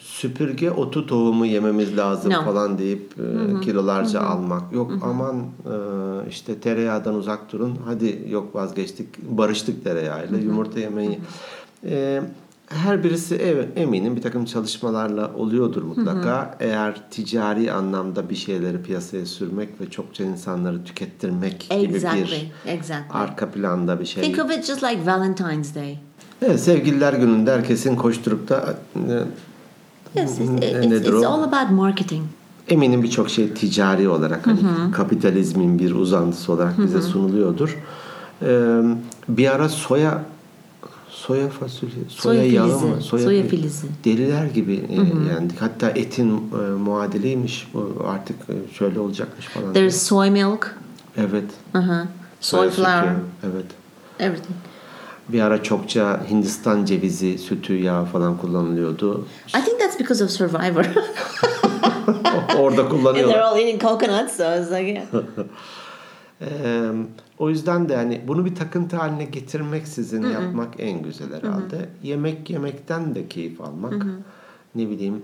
süpürge 0.00 0.70
otu 0.70 1.06
tohumu 1.06 1.46
yememiz 1.46 1.96
lazım 1.96 2.32
No. 2.32 2.44
falan 2.44 2.78
deyip 2.78 3.12
e, 3.18 3.60
kilolarca 3.60 4.20
almak. 4.20 4.72
Yok 4.72 4.92
aman 5.02 5.36
e, 5.36 5.74
işte 6.30 6.60
tereyağından 6.60 7.14
uzak 7.14 7.52
durun. 7.52 7.78
Hadi 7.84 8.24
yok 8.28 8.54
vazgeçtik. 8.54 9.18
Barıştık 9.22 9.84
tereyağıyla. 9.84 10.38
Yumurta 10.38 10.80
yemeyi. 10.80 11.18
E, 11.84 12.22
her 12.66 13.04
birisi 13.04 13.34
evet, 13.34 13.68
eminim 13.76 14.16
bir 14.16 14.22
takım 14.22 14.44
çalışmalarla 14.44 15.34
oluyordur 15.34 15.82
mutlaka. 15.82 16.56
Eğer 16.60 17.10
ticari 17.10 17.72
anlamda 17.72 18.30
bir 18.30 18.34
şeyleri 18.34 18.82
piyasaya 18.82 19.26
sürmek 19.26 19.80
ve 19.80 19.90
çokça 19.90 20.24
insanları 20.24 20.84
tükettirmek 20.84 21.60
gibi 21.70 21.88
bir 21.88 21.94
Exactly. 21.94 22.52
Exactly. 22.66 23.18
arka 23.18 23.50
planda 23.50 24.00
bir 24.00 24.04
şey. 24.04 24.22
Think 24.22 24.44
of 24.44 24.58
it 24.58 24.64
just 24.64 24.82
like 24.84 25.06
Valentine's 25.06 25.74
Day. 25.74 25.98
Evet, 26.42 26.60
sevgililer 26.60 27.12
gününde 27.12 27.52
herkesin 27.52 27.96
koşturup 27.96 28.48
da 28.48 28.74
e, 28.96 29.22
Yes, 30.16 30.40
it's, 30.40 30.50
Ne- 30.50 30.66
it's, 30.70 30.86
nedir 30.86 31.12
it's 31.12 31.24
o? 31.26 31.28
all 31.28 31.42
about 31.42 31.70
marketing. 31.70 32.22
eminim 32.68 33.02
birçok 33.02 33.30
şey 33.30 33.54
ticari 33.54 34.08
olarak 34.08 34.46
hani 34.46 34.58
kapitalizmin 34.92 35.78
bir 35.78 35.94
uzantısı 35.94 36.52
olarak 36.52 36.78
bize 36.78 37.02
sunuluyordur. 37.02 37.76
Ee, 38.42 38.80
bir 39.28 39.54
ara 39.54 39.68
soya 39.68 40.22
soya 41.10 41.48
fasulye, 41.48 41.92
soya, 42.08 42.40
Soya 42.40 42.52
yağı 42.52 42.68
filizi, 42.68 42.86
mı? 42.86 43.00
soya 43.02 43.42
filizi. 43.42 43.86
Deliler 44.04 44.46
gibi 44.46 44.84
e, 44.90 44.94
yendik. 45.34 45.62
Hatta 45.62 45.90
etin 45.90 46.30
e, 46.30 46.70
muadiliymiş. 46.70 47.68
Bu 47.74 47.94
artık 48.08 48.36
e, 48.50 48.74
şöyle 48.74 49.00
olacakmış 49.00 49.46
falan. 49.46 49.64
diye. 49.64 49.74
There's 49.74 50.02
soy 50.02 50.30
milk, 50.30 50.76
Evet. 51.16 51.44
uh-huh, 51.74 52.06
soy 52.40 52.58
Soya 52.60 52.70
sütü, 52.70 52.82
flour, 52.82 53.12
Evet. 53.52 53.66
everything. 54.20 54.56
Bir 55.28 55.40
ara 55.40 55.62
çokça 55.62 56.20
Hindistan 56.30 56.84
cevizi, 56.84 57.38
sütü, 57.38 57.74
yağı 57.74 58.04
falan 58.04 58.36
kullanılıyordu. 58.36 59.26
I 59.48 59.64
think 59.64 59.80
that's 59.80 59.98
because 59.98 60.24
of 60.24 60.30
Survivor. 60.30 60.84
Orada 62.58 62.66
and 62.66 62.74
they're 62.76 62.88
kullanıyorlar. 62.88 63.38
all 63.38 63.58
eating 63.58 63.82
coconuts, 63.82 64.36
so 64.36 64.44
it's 64.60 64.70
like, 64.70 64.88
yeah. 64.90 65.06
Ee, 66.40 66.90
o 67.38 67.50
yüzden 67.50 67.88
de 67.88 67.96
hani 67.96 68.20
bunu 68.28 68.44
bir 68.44 68.54
takıntı 68.54 68.96
haline 68.96 69.24
getirmeksizin 69.24 70.22
yapmak 70.22 70.74
en 70.78 71.02
güzel 71.02 71.28
herhalde. 71.34 71.88
Yemek 72.02 72.50
yemekten 72.50 73.14
de 73.14 73.28
keyif 73.28 73.60
almak. 73.60 74.06
Ne 74.74 74.90
bileyim 74.90 75.22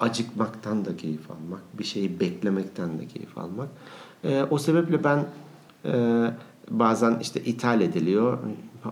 acıkmaktan 0.00 0.84
da 0.84 0.96
keyif 0.96 1.30
almak. 1.30 1.60
Bir 1.78 1.84
şeyi 1.84 2.20
beklemekten 2.20 2.98
de 2.98 3.06
keyif 3.06 3.38
almak. 3.38 3.68
Ee, 4.24 4.42
o 4.50 4.58
sebeple 4.58 5.04
ben 5.04 5.24
e, 5.84 5.92
bazen 6.70 7.18
işte 7.20 7.40
ithal 7.40 7.80
ediliyor. 7.80 8.38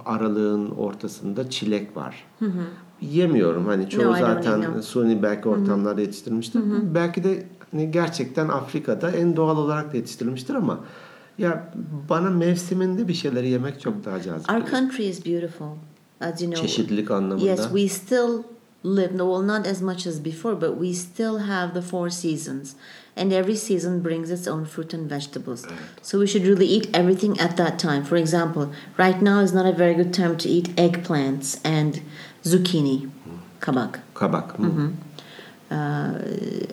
Aralığın 0.06 0.70
ortasında 0.70 1.50
çilek 1.50 1.96
var. 1.96 2.24
Yemiyorum. 3.00 3.66
Hani 3.66 3.88
çoğu 3.88 4.04
No, 4.04 4.16
zaten 4.20 4.80
suni 4.80 5.22
belki 5.22 5.48
ortamlarda 5.48 6.00
yetiştirilmiştir. 6.00 6.62
Belki 6.94 7.24
de 7.24 7.46
hani 7.72 7.90
gerçekten 7.90 8.48
Afrika'da 8.48 9.10
en 9.10 9.36
doğal 9.36 9.56
olarak 9.56 9.92
da 9.92 9.96
yetiştirilmiştir 9.96 10.54
ama 10.54 10.80
ya 11.38 11.72
bana 12.08 12.30
mevsiminde 12.30 13.08
bir 13.08 13.14
şeyleri 13.14 13.48
yemek 13.48 13.80
çok 13.80 14.04
daha 14.04 14.22
cazip. 14.22 14.50
Our 14.50 14.70
country 14.70 15.02
is 15.02 15.26
beautiful, 15.26 15.66
as 16.20 16.42
you 16.42 16.50
know. 16.50 16.68
Çeşitlilik 16.68 17.10
anlamında. 17.10 17.46
Yes, 17.46 17.62
we 17.62 17.88
still 17.88 18.42
live, 18.84 19.18
no, 19.18 19.36
well, 19.36 19.58
not 19.58 19.66
as 19.66 19.82
much 19.82 20.06
as 20.06 20.24
before, 20.24 20.60
but 20.60 20.82
we 20.82 20.94
still 20.94 21.38
have 21.38 21.74
the 21.74 21.82
four 21.82 22.10
seasons. 22.10 22.72
And 23.14 23.32
every 23.32 23.56
season 23.56 24.00
brings 24.00 24.30
its 24.30 24.46
own 24.46 24.64
fruit 24.64 24.94
and 24.94 25.08
vegetables. 25.08 25.66
So 26.00 26.18
we 26.18 26.26
should 26.26 26.44
really 26.44 26.66
eat 26.66 26.88
everything 26.94 27.38
at 27.38 27.58
that 27.58 27.78
time. 27.78 28.04
For 28.04 28.16
example, 28.16 28.72
right 28.96 29.20
now 29.20 29.40
is 29.40 29.52
not 29.52 29.66
a 29.66 29.72
very 29.72 29.94
good 29.94 30.14
time 30.14 30.38
to 30.38 30.48
eat 30.48 30.74
eggplants 30.76 31.60
and 31.62 32.00
zucchini, 32.42 33.10
hmm. 33.10 33.36
kabak, 33.60 34.00
Kabak. 34.14 34.56
Hı. 34.56 34.94
uh, 35.72 36.18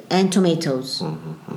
and 0.10 0.32
tomatoes. 0.32 1.00
Hmm, 1.00 1.16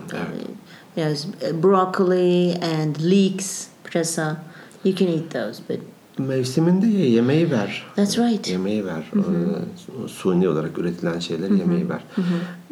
evet. 0.08 0.14
Uh, 0.14 0.54
yes, 0.94 1.24
broccoli 1.54 2.52
and 2.60 3.00
leeks, 3.00 3.70
presa. 3.84 4.40
You 4.82 4.94
can 4.94 5.08
eat 5.08 5.30
those, 5.30 5.60
but 5.60 5.80
Mevsiminde 6.18 6.86
ye, 6.86 7.10
yemeği 7.10 7.50
ver. 7.50 7.86
that's 7.96 8.18
right. 8.18 8.48
Yemeği 8.48 8.86
ver. 8.86 9.02
Ee, 9.16 10.08
Suni 10.08 10.48
olarak 10.48 10.78
üretilen 10.78 11.18
şeyleri 11.18 11.58
yemeği 11.58 11.88
ver. 11.88 12.00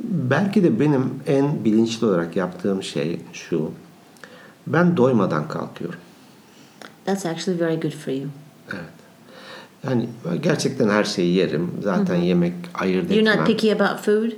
Belki 0.08 0.64
de 0.64 0.80
benim 0.80 1.10
en 1.26 1.64
bilinçli 1.64 2.06
olarak 2.06 2.36
yaptığım 2.36 2.82
şey 2.82 3.20
şu. 3.32 3.70
Ben 4.66 4.96
doymadan 4.96 5.48
kalkıyorum. 5.48 5.98
That's 7.04 7.26
actually 7.26 7.60
very 7.60 7.80
good 7.80 7.92
for 7.92 8.12
you. 8.12 8.26
Evet. 8.72 8.84
Yani 9.84 10.08
gerçekten 10.42 10.88
her 10.88 11.04
şeyi 11.04 11.34
yerim. 11.34 11.70
Zaten 11.82 12.14
yemek 12.16 12.54
ayırt 12.74 13.10
You're 13.10 13.20
etmem. 13.30 13.38
not 13.38 13.46
picky 13.46 13.72
about 13.72 14.04
food? 14.04 14.30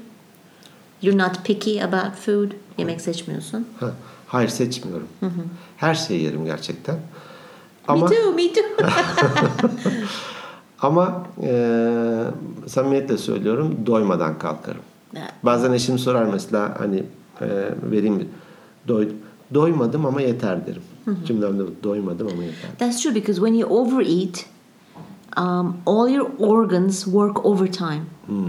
You're 1.03 1.19
not 1.25 1.45
picky 1.45 1.83
about 1.85 2.17
food? 2.17 2.51
Yemek 2.79 3.01
seçmiyorsun. 3.01 3.67
Ha, 3.81 3.93
hayır 4.27 4.49
seçmiyorum. 4.49 5.09
Her 5.77 5.95
şeyi 5.95 6.23
yerim 6.23 6.45
gerçekten. 6.45 6.97
Ama 7.89 8.07
Me 8.09 8.17
too, 8.17 8.33
me 8.33 8.53
too. 8.53 8.63
ama 10.81 11.27
e, 11.43 11.51
samimiyetle 12.67 13.19
söylüyorum 13.19 13.77
doymadan 13.87 14.39
kalkarım. 14.39 14.81
That- 15.15 15.33
Bazen 15.43 15.73
eşim 15.73 15.99
sorar 15.99 16.25
mesela 16.25 16.77
hani 16.81 17.05
e, 17.41 17.47
vereyim 17.91 18.15
mi? 18.15 18.27
Doy, 18.89 19.09
doymadım 19.55 20.07
ama 20.07 20.21
yeter 20.21 20.67
derim. 20.67 20.83
Cümlemde 21.27 21.63
doymadım 21.83 22.29
ama 22.33 22.43
yeter. 22.43 22.71
That's 22.79 23.03
true 23.03 23.15
because 23.15 23.37
when 23.41 23.55
you 23.55 23.71
overeat, 23.71 24.47
um, 25.37 25.77
all 25.87 26.09
your 26.09 26.27
organs 26.39 27.05
work 27.05 27.45
overtime. 27.47 28.03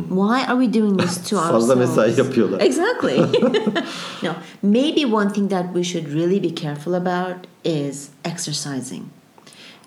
Why 0.09 0.45
are 0.47 0.65
we 0.65 0.81
doing 0.81 0.99
this 1.01 1.29
to 1.29 1.35
ourselves? 1.37 1.51
Fazla 1.67 1.75
mesai 1.75 2.17
yapıyorlar. 2.19 2.59
Exactly. 2.61 3.17
no, 4.23 4.29
maybe 4.63 5.05
one 5.15 5.29
thing 5.29 5.49
that 5.49 5.65
we 5.75 5.83
should 5.83 6.13
really 6.13 6.43
be 6.43 6.55
careful 6.55 6.93
about 6.93 7.35
is 7.65 8.09
exercising. 8.25 9.03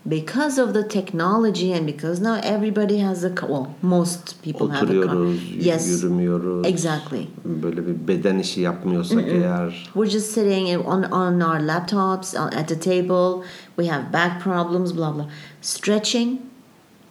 Because 0.09 0.59
of 0.59 0.73
the 0.73 0.85
technology 0.85 1.73
and 1.73 1.85
because 1.85 2.21
now 2.21 2.41
everybody 2.45 2.99
has 2.99 3.25
a 3.25 3.33
well, 3.49 3.75
most 3.83 4.41
people 4.41 4.69
have 4.69 4.89
a 4.89 5.07
car. 5.07 5.17
Yes, 5.59 5.89
yürümüyoruz. 5.89 6.67
exactly. 6.67 7.27
Böyle 7.45 7.87
bir 7.87 8.09
beden 8.09 8.39
işi 8.39 8.61
yapmıyorsak 8.61 9.25
eğer 9.29 9.91
We're 9.95 10.11
just 10.11 10.31
sitting 10.31 10.87
on, 10.87 11.03
on 11.03 11.41
our 11.41 11.61
laptops 11.61 12.35
on, 12.35 12.53
at 12.53 12.69
the 12.69 12.81
table. 12.81 13.45
We 13.77 13.87
have 13.87 14.13
back 14.13 14.43
problems, 14.43 14.97
blah, 14.97 15.15
blah. 15.15 15.27
Stretching 15.63 16.41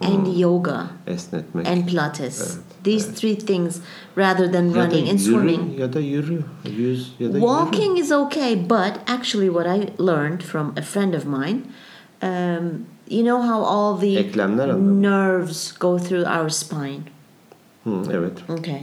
and 0.00 0.26
hmm. 0.26 0.38
yoga 0.38 0.88
esnetmek 1.06 1.66
and 1.66 1.88
Pilates. 1.88 2.58
These 2.82 3.06
three 3.06 3.34
things 3.34 3.80
rather 4.14 4.48
than 4.48 4.70
ya 4.70 4.76
running 4.76 5.08
and 5.08 5.18
yürü 5.18 5.32
swimming. 5.32 5.78
ya 5.78 5.92
da 5.92 6.00
yürü. 6.00 6.44
Yüz 6.76 7.12
ya 7.18 7.32
da 7.32 7.38
yürü. 7.38 7.40
Walking 7.40 7.98
is 7.98 8.12
okay, 8.12 8.54
but 8.54 8.98
actually, 9.06 9.48
what 9.48 9.66
I 9.66 9.92
learned 9.98 10.42
from 10.42 10.74
a 10.76 10.82
friend 10.82 11.14
of 11.14 11.26
mine, 11.26 11.62
um, 12.26 12.86
you 13.08 13.22
know 13.22 13.40
how 13.42 13.60
all 13.62 13.96
the 13.96 14.22
nerves 14.78 15.72
go 15.78 15.98
through 15.98 16.24
our 16.26 16.50
spine. 16.50 17.02
Hı, 17.84 18.02
evet. 18.12 18.50
Okay. 18.50 18.82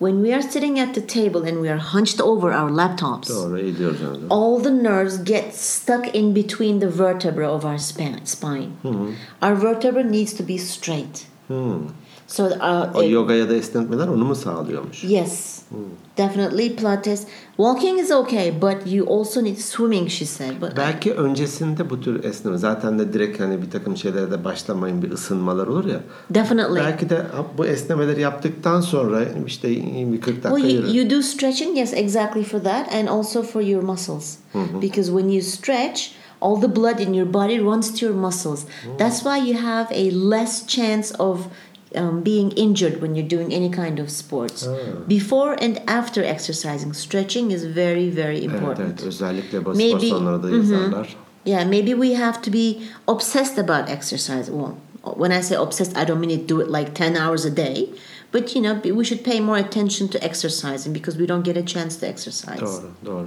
When 0.00 0.22
we 0.22 0.32
are 0.32 0.42
sitting 0.42 0.78
at 0.78 0.94
the 0.94 1.02
table 1.02 1.42
and 1.48 1.60
we 1.60 1.68
are 1.68 1.76
hunched 1.76 2.20
over 2.22 2.52
our 2.52 2.70
laptops, 2.70 3.28
Doğru 3.28 4.26
all 4.30 4.58
the 4.58 4.70
nerves 4.70 5.18
get 5.18 5.54
stuck 5.54 6.14
in 6.14 6.32
between 6.32 6.78
the 6.78 6.88
vertebra 6.88 7.46
of 7.46 7.64
our 7.64 7.78
span, 7.78 8.24
spine. 8.24 8.72
Our 9.42 9.54
vertebra 9.54 10.02
needs 10.02 10.32
to 10.34 10.42
be 10.42 10.58
straight. 10.58 11.26
Hı. 11.48 11.80
So, 12.26 12.44
uh, 12.44 12.92
O 12.94 13.02
yoga 13.02 13.34
ya 13.34 13.48
da 13.48 13.54
esnetmeler 13.54 14.08
onu 14.08 14.24
mu 14.24 14.34
sağlıyormuş? 14.34 15.04
yes, 15.04 15.59
definitely 16.16 16.76
Pilates. 16.76 17.26
Walking 17.56 17.98
is 17.98 18.10
okay, 18.10 18.50
but 18.50 18.86
you 18.86 19.04
also 19.06 19.40
need 19.42 19.58
swimming. 19.58 20.08
She 20.08 20.26
said, 20.26 20.60
but 20.60 20.76
Belki 20.76 21.12
öncesinde 21.12 21.90
bu 21.90 22.00
tür 22.00 22.24
esneme 22.24 22.58
zaten 22.58 22.98
de 22.98 23.12
direkt 23.12 23.40
hani 23.40 23.62
bir 23.62 23.70
takım 23.70 23.96
şeylere 23.96 24.30
de 24.30 24.44
başlamayın 24.44 25.02
bir 25.02 25.10
ısınmalar 25.10 25.66
olur 25.66 25.84
ya. 25.84 26.00
definitely. 26.34 26.76
Belki 26.76 27.10
de 27.10 27.22
bu 27.58 27.66
esnemeleri 27.66 28.20
yaptıktan 28.20 28.80
sonra 28.80 29.24
işte 29.46 29.68
bir 30.12 30.20
40 30.20 30.44
dakika 30.44 30.56
Well, 30.56 30.74
you, 30.74 30.86
yürü. 30.86 30.98
you 30.98 31.10
do 31.18 31.22
stretching, 31.22 31.78
yes, 31.78 31.92
exactly 31.94 32.42
for 32.44 32.58
that, 32.60 32.94
and 32.94 33.08
also 33.08 33.42
for 33.42 33.60
your 33.62 33.82
muscles. 33.82 34.36
Because 34.82 35.10
when 35.10 35.28
you 35.28 35.42
stretch, 35.42 36.10
all 36.40 36.60
the 36.60 36.76
blood 36.76 36.98
in 36.98 37.14
your 37.14 37.34
body 37.34 37.60
runs 37.60 38.00
to 38.00 38.06
your 38.06 38.14
muscles. 38.14 38.64
That's 38.98 39.22
why 39.22 39.50
you 39.50 39.58
have 39.58 39.86
a 39.92 40.10
less 40.10 40.66
chance 40.66 41.14
of 41.18 41.46
um, 41.94 42.22
being 42.24 42.50
injured 42.52 43.00
when 43.02 43.14
you're 43.14 43.28
doing 43.28 43.52
any 43.54 43.70
kind 43.70 43.98
of 44.00 44.10
sports. 44.10 44.68
Before 45.08 45.56
and 45.64 45.80
after 45.86 46.22
exercising, 46.24 46.92
stretching 46.94 47.50
is 47.50 47.64
very, 47.64 48.10
very 48.10 48.44
important. 48.44 48.80
evet 49.00 49.02
özellikle 49.02 49.64
bu 49.64 49.74
spor 49.74 49.76
Maybe- 49.84 50.08
salonları 50.08 50.42
da 50.42 50.50
yazarlar. 50.50 51.16
Yeah, 51.46 51.64
maybe 51.68 51.94
we 51.94 52.14
have 52.14 52.42
to 52.42 52.52
be 52.52 52.78
obsessed 53.06 53.58
about 53.58 53.88
exercise. 53.90 54.50
Well, 54.50 54.74
when 55.16 55.30
I 55.38 55.42
say 55.42 55.56
obsessed, 55.56 55.96
I 55.96 56.08
don't 56.08 56.20
mean 56.20 56.30
it 56.30 56.48
do 56.48 56.60
it 56.60 56.68
like 56.70 56.94
10 56.94 57.16
hours 57.16 57.44
a 57.46 57.56
day. 57.56 57.88
But 58.32 58.54
you 58.54 58.62
know, 58.62 58.96
we 58.96 59.04
should 59.04 59.24
pay 59.24 59.40
more 59.40 59.58
attention 59.58 60.08
to 60.08 60.18
exercising 60.18 60.92
because 60.92 61.18
we 61.18 61.26
don't 61.26 61.44
get 61.44 61.56
a 61.56 61.62
chance 61.62 61.96
to 62.00 62.06
exercise. 62.06 62.60
Doğru, 62.60 62.90
doğru. 63.06 63.26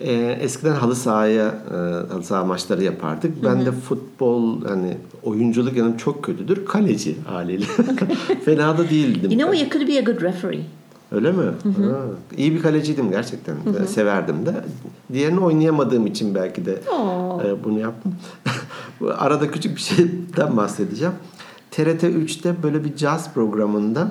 Ee, 0.00 0.38
eskiden 0.40 0.74
halı 0.74 0.96
sahaya, 0.96 1.54
e, 1.70 1.74
halı 2.12 2.22
saha 2.22 2.44
maçları 2.44 2.84
yapardık. 2.84 3.44
Ben 3.44 3.66
de 3.66 3.72
futbol, 3.72 4.64
hani 4.64 4.96
oyunculuk 5.22 5.76
yanım 5.76 5.96
çok 5.96 6.24
kötüdür. 6.24 6.66
Kaleci 6.66 7.16
haliyle. 7.26 7.64
Fena 8.44 8.78
da 8.78 8.90
değildim. 8.90 9.30
You 9.30 9.40
know, 9.40 9.58
you 9.58 9.70
could 9.70 9.88
be 9.88 9.98
a 9.98 10.00
good 10.12 10.22
referee. 10.22 10.62
Öyle 11.12 11.32
mi? 11.32 11.42
Ha, 11.64 11.96
iyi 12.36 12.54
bir 12.54 12.62
kaleciydim 12.62 13.10
gerçekten. 13.10 13.54
Severdim 13.86 14.46
de. 14.46 14.54
Diğerini 15.12 15.40
oynayamadığım 15.40 16.06
için 16.06 16.34
belki 16.34 16.66
de 16.66 16.72
e, 17.46 17.64
bunu 17.64 17.78
yaptım. 17.78 18.14
Arada 19.18 19.50
küçük 19.50 19.76
bir 19.76 19.80
şeyden 19.80 20.56
bahsedeceğim. 20.56 21.14
TRT 21.70 22.02
3'te 22.02 22.62
böyle 22.62 22.84
bir 22.84 22.96
caz 22.96 23.34
programında 23.34 24.10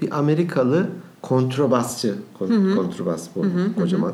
bir 0.00 0.18
Amerikalı 0.18 0.86
kontrabasçı, 1.22 2.14
kon- 2.38 2.74
kontrabas 2.76 3.28
bu 3.36 3.44
kocaman. 3.80 4.12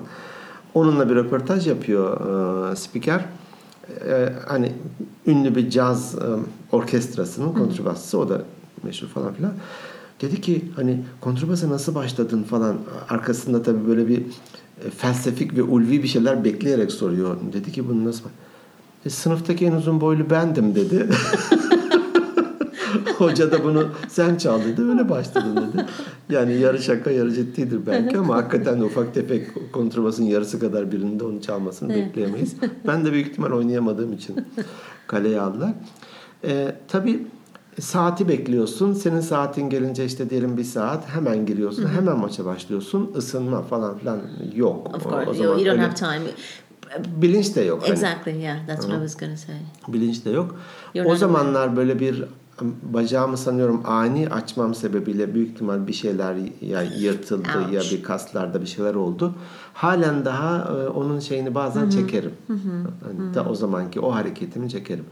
Onunla 0.76 1.10
bir 1.10 1.14
röportaj 1.14 1.66
yapıyor 1.66 2.20
e, 2.72 2.76
spiker. 2.76 3.24
E, 4.08 4.32
hani 4.46 4.72
ünlü 5.26 5.56
bir 5.56 5.70
caz 5.70 6.14
e, 6.14 6.18
orkestrasının 6.72 7.52
kontrabasçısı 7.52 8.18
o 8.18 8.28
da 8.28 8.42
meşhur 8.82 9.06
falan 9.06 9.34
filan. 9.34 9.52
Dedi 10.20 10.40
ki 10.40 10.64
hani 10.76 11.04
kontrabasa 11.20 11.70
nasıl 11.70 11.94
başladın 11.94 12.42
falan 12.42 12.76
arkasında 13.08 13.62
tabii 13.62 13.88
böyle 13.88 14.08
bir 14.08 14.18
e, 14.18 14.90
felsefik 14.96 15.56
ve 15.56 15.62
ulvi 15.62 16.02
bir 16.02 16.08
şeyler 16.08 16.44
bekleyerek 16.44 16.92
soruyor. 16.92 17.36
Dedi 17.52 17.72
ki 17.72 17.88
bunu 17.88 18.04
nasıl 18.04 18.24
e, 19.06 19.10
sınıftaki 19.10 19.66
en 19.66 19.72
uzun 19.72 20.00
boylu 20.00 20.30
bendim 20.30 20.74
dedi. 20.74 21.08
Hoca 23.18 23.52
da 23.52 23.64
bunu 23.64 23.88
sen 24.09 24.37
çal 24.37 24.61
dedi 24.64 24.82
öyle 24.82 25.09
başladın 25.09 25.56
dedi. 25.56 25.85
Yani 26.30 26.52
yarı 26.61 26.82
şaka 26.82 27.11
yarı 27.11 27.32
ciddidir 27.32 27.87
belki 27.87 28.18
ama 28.18 28.37
hakikaten 28.37 28.80
ufak 28.80 29.14
tefek 29.14 29.72
kontrabasın 29.72 30.24
yarısı 30.24 30.61
kadar 30.61 30.92
birinde 30.92 31.24
onu 31.24 31.40
çalmasını 31.42 31.88
bekleyemeyiz. 31.94 32.54
Ben 32.87 33.04
de 33.04 33.12
büyük 33.12 33.26
ihtimal 33.28 33.50
oynayamadığım 33.50 34.12
için 34.12 34.37
kaleye 35.06 35.40
aldılar. 35.40 35.72
Ee, 36.44 36.74
tabii 36.88 37.26
saati 37.80 38.28
bekliyorsun. 38.28 38.92
Senin 38.92 39.20
saatin 39.20 39.70
gelince 39.70 40.04
işte 40.04 40.30
diyelim 40.30 40.56
bir 40.56 40.64
saat 40.64 41.09
hemen 41.09 41.46
giriyorsun. 41.46 41.87
Hemen 41.88 42.18
maça 42.18 42.44
başlıyorsun. 42.44 43.12
Isınma 43.18 43.62
falan 43.62 43.98
filan 43.98 44.18
yok. 44.54 44.94
Of 44.96 45.06
O- 45.06 45.11
course, 45.11 45.30
o 45.30 45.35
you, 45.35 45.35
zaman 45.35 45.48
you 45.59 45.66
don't 45.66 45.68
öyle 45.72 45.82
have 45.82 45.94
time. 45.94 46.20
bilinç 47.16 47.56
de 47.56 47.61
yok. 47.61 47.82
Hani 47.82 47.92
Exactly, 47.92 48.32
yeah, 48.42 48.66
that's 48.66 48.80
what 48.87 48.98
I 48.98 49.09
was 49.09 49.16
going 49.20 49.32
to 49.32 49.46
say. 49.46 49.54
bilinç 49.88 50.24
de 50.24 50.30
yok. 50.30 50.56
You're 50.94 51.11
o 51.12 51.16
zamanlar 51.16 51.76
böyle 51.76 52.00
bir 52.00 52.24
bacağımı 52.82 53.36
sanıyorum 53.36 53.82
ani 53.84 54.28
açmam 54.28 54.74
sebebiyle 54.74 55.34
büyük 55.34 55.50
ihtimal 55.50 55.86
bir 55.86 55.92
şeyler 55.92 56.36
ya 56.60 56.82
yırtıldı 56.82 57.48
Ouch. 57.64 57.72
ya 57.72 57.80
bir 57.80 58.02
kaslarda 58.02 58.60
bir 58.60 58.66
şeyler 58.66 58.94
oldu. 58.94 59.34
Halen 59.74 60.24
daha 60.24 60.58
e, 60.58 60.88
onun 60.88 61.20
şeyini 61.20 61.54
bazen 61.54 61.90
çekerim. 61.90 62.32
Hani 63.04 63.34
da 63.34 63.44
o 63.44 63.54
zamanki 63.54 64.00
o 64.00 64.14
hareketimi 64.14 64.70
çekerim. 64.70 65.04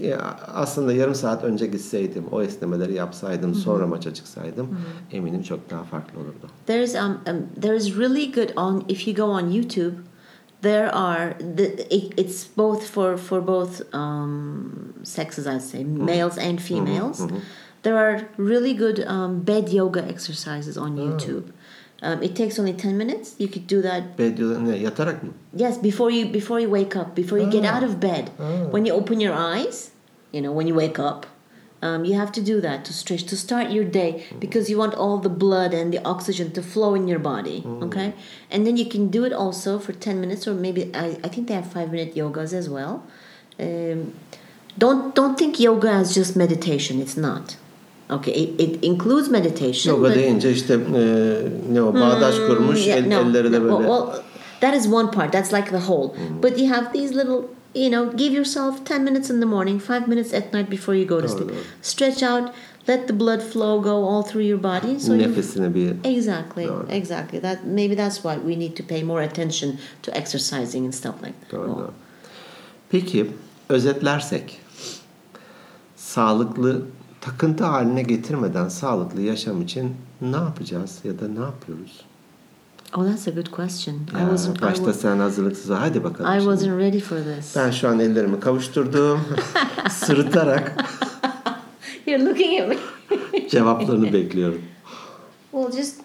Ya 0.00 0.36
aslında 0.54 0.92
yarım 0.92 1.14
saat 1.14 1.44
önce 1.44 1.66
gitseydim, 1.66 2.24
o 2.32 2.42
esnemeleri 2.42 2.94
yapsaydım, 2.94 3.54
sonra 3.54 3.86
maça 3.86 4.14
çıksaydım 4.14 4.68
eminim 5.12 5.42
çok 5.42 5.70
daha 5.70 5.84
farklı 5.84 6.20
olurdu. 6.20 6.46
There's 6.66 6.94
um, 6.94 7.02
um 7.02 7.60
there 7.62 7.76
is 7.76 7.98
really 7.98 8.32
good 8.32 8.48
on 8.56 8.84
if 8.88 9.08
you 9.08 9.16
go 9.16 9.22
on 9.22 9.50
YouTube. 9.50 9.94
There 10.62 10.88
are 10.94 11.34
the 11.38 11.66
it, 11.94 12.14
it's 12.16 12.44
both 12.44 12.88
for 12.88 13.16
for 13.18 13.40
both 13.40 13.82
um, 13.94 14.94
sexes 15.02 15.46
I'd 15.46 15.62
say 15.62 15.84
males 15.84 16.38
and 16.38 16.60
females. 16.60 17.20
There 17.82 17.96
are 17.96 18.28
really 18.36 18.74
good 18.74 19.04
um, 19.06 19.42
bed 19.42 19.68
yoga 19.68 20.02
exercises 20.04 20.76
on 20.76 20.96
YouTube. 20.96 21.52
Um, 22.02 22.22
it 22.22 22.34
takes 22.34 22.58
only 22.58 22.72
ten 22.72 22.96
minutes. 22.98 23.34
You 23.38 23.48
could 23.48 23.66
do 23.66 23.80
that 23.82 24.16
ne 24.18 24.76
yatarak 24.82 25.22
mı? 25.22 25.30
Yes, 25.54 25.78
before 25.78 26.10
you 26.10 26.26
before 26.32 26.60
you 26.60 26.68
wake 26.70 26.96
up, 26.96 27.14
before 27.14 27.38
you 27.38 27.50
get 27.50 27.64
out 27.64 27.82
of 27.82 28.00
bed, 28.00 28.30
when 28.70 28.86
you 28.86 28.92
open 28.94 29.20
your 29.20 29.34
eyes, 29.34 29.90
you 30.32 30.40
know, 30.42 30.52
when 30.52 30.66
you 30.66 30.74
wake 30.74 30.98
up, 30.98 31.26
um, 31.86 32.00
you 32.08 32.14
have 32.22 32.32
to 32.38 32.42
do 32.52 32.56
that 32.66 32.78
to 32.86 32.92
stretch 33.02 33.24
to 33.32 33.36
start 33.46 33.66
your 33.76 33.84
day 34.00 34.10
because 34.44 34.64
you 34.70 34.78
want 34.82 34.94
all 35.02 35.16
the 35.28 35.34
blood 35.44 35.70
and 35.80 35.86
the 35.94 36.00
oxygen 36.14 36.48
to 36.56 36.62
flow 36.72 36.90
in 36.98 37.04
your 37.12 37.22
body. 37.32 37.58
Okay, 37.86 38.08
and 38.52 38.60
then 38.66 38.74
you 38.80 38.86
can 38.94 39.04
do 39.16 39.20
it 39.28 39.32
also 39.44 39.70
for 39.84 39.92
ten 40.06 40.16
minutes 40.24 40.42
or 40.48 40.54
maybe 40.66 40.82
I, 41.04 41.06
I 41.26 41.28
think 41.32 41.42
they 41.48 41.54
have 41.60 41.70
five 41.78 41.88
minute 41.94 42.10
yogas 42.22 42.52
as 42.60 42.66
well. 42.76 42.94
Um, 43.66 43.98
don't 44.78 45.14
don't 45.18 45.36
think 45.38 45.52
yoga 45.68 45.90
as 45.90 46.14
just 46.14 46.36
meditation. 46.36 46.94
It's 47.04 47.16
not. 47.28 47.56
Okay, 48.10 48.32
it, 48.32 48.60
it 48.60 48.84
includes 48.84 49.28
meditation. 49.28 49.90
Yoga 49.94 50.08
but- 50.08 50.14
deyince 50.14 50.50
işte 50.52 50.74
e, 50.74 51.42
ne 51.72 51.82
o 51.82 51.94
bağdaş 51.94 52.34
kurmuş 52.46 52.76
Hmm, 52.80 52.88
Yeah, 52.88 52.98
el- 52.98 53.10
no, 53.10 53.20
elleri 53.30 53.52
de 53.52 53.62
böyle. 53.62 53.72
Well, 53.74 53.86
well, 53.86 54.22
that 54.60 54.74
is 54.74 54.86
one 54.92 55.10
part. 55.10 55.32
That's 55.32 55.52
like 55.52 55.70
the 55.70 55.80
whole. 55.88 56.08
But 56.42 56.58
you 56.58 56.68
have 56.74 56.92
these 56.92 57.14
little, 57.14 57.42
you 57.76 57.90
know, 57.90 58.16
give 58.16 58.32
yourself 58.36 58.84
10 58.84 59.04
minutes 59.04 59.30
in 59.30 59.40
the 59.40 59.46
morning, 59.46 59.80
5 59.80 60.08
minutes 60.08 60.34
at 60.34 60.52
night 60.52 60.70
before 60.70 60.98
you 60.98 61.08
go 61.08 61.20
to 61.20 61.28
sleep. 61.28 61.48
doğru. 61.48 61.56
Stretch 61.82 62.22
out, 62.22 62.50
let 62.88 63.08
the 63.08 63.20
blood 63.20 63.40
flow 63.42 63.82
go 63.82 63.90
all 64.08 64.22
through 64.22 64.46
your 64.46 64.62
body. 64.62 65.00
So 65.00 65.12
you, 65.14 65.22
nefesini 65.22 65.74
bir 65.74 65.94
exactly, 66.04 66.68
Doğru. 66.68 66.86
exactly. 66.90 67.40
That 67.40 67.58
maybe 67.64 67.96
that's 67.96 68.16
why 68.16 68.34
we 68.34 68.58
need 68.58 68.76
to 68.76 68.84
pay 68.84 69.02
more 69.02 69.24
attention 69.24 69.78
to 70.02 70.12
exercising 70.12 70.84
and 70.84 70.94
stuff 70.94 71.14
like 71.22 71.40
that. 71.40 71.52
Doğru. 71.52 71.68
doğru. 71.68 71.90
Peki 72.90 73.30
özetlersek 73.68 74.60
sağlıklı 75.96 76.82
takıntı 77.20 77.64
haline 77.64 78.02
getirmeden 78.02 78.68
sağlıklı 78.68 79.22
yaşam 79.22 79.62
için 79.62 79.96
ne 80.20 80.36
yapacağız 80.36 80.98
ya 81.04 81.18
da 81.18 81.28
ne 81.28 81.40
yapıyoruz? 81.40 82.00
Oh, 82.98 83.04
that's 83.04 83.28
a 83.28 83.30
good 83.30 83.50
question. 83.50 83.94
I 84.14 84.18
Ya, 84.20 84.28
wasn't. 84.28 84.58
I, 84.58 84.62
başta 84.62 84.84
wa- 84.84 84.92
sen 84.94 85.18
hazırlıksız 85.18 85.70
hadi 85.70 86.04
bakalım. 86.04 86.30
I 86.30 86.40
şimdi. 86.40 86.44
wasn't 86.54 86.80
ready 86.80 87.00
for 87.00 87.16
this. 87.16 87.56
Ben 87.56 87.70
şu 87.70 87.88
an 87.88 88.00
ellerimi 88.00 88.40
kavuşturdum. 88.40 89.20
sırıtarak 89.90 90.84
You're 92.06 92.24
looking 92.24 92.60
at 92.60 92.68
me. 92.68 92.76
cevaplarını 93.50 94.12
bekliyorum. 94.12 94.62
Well, 95.52 95.72
just 95.82 96.00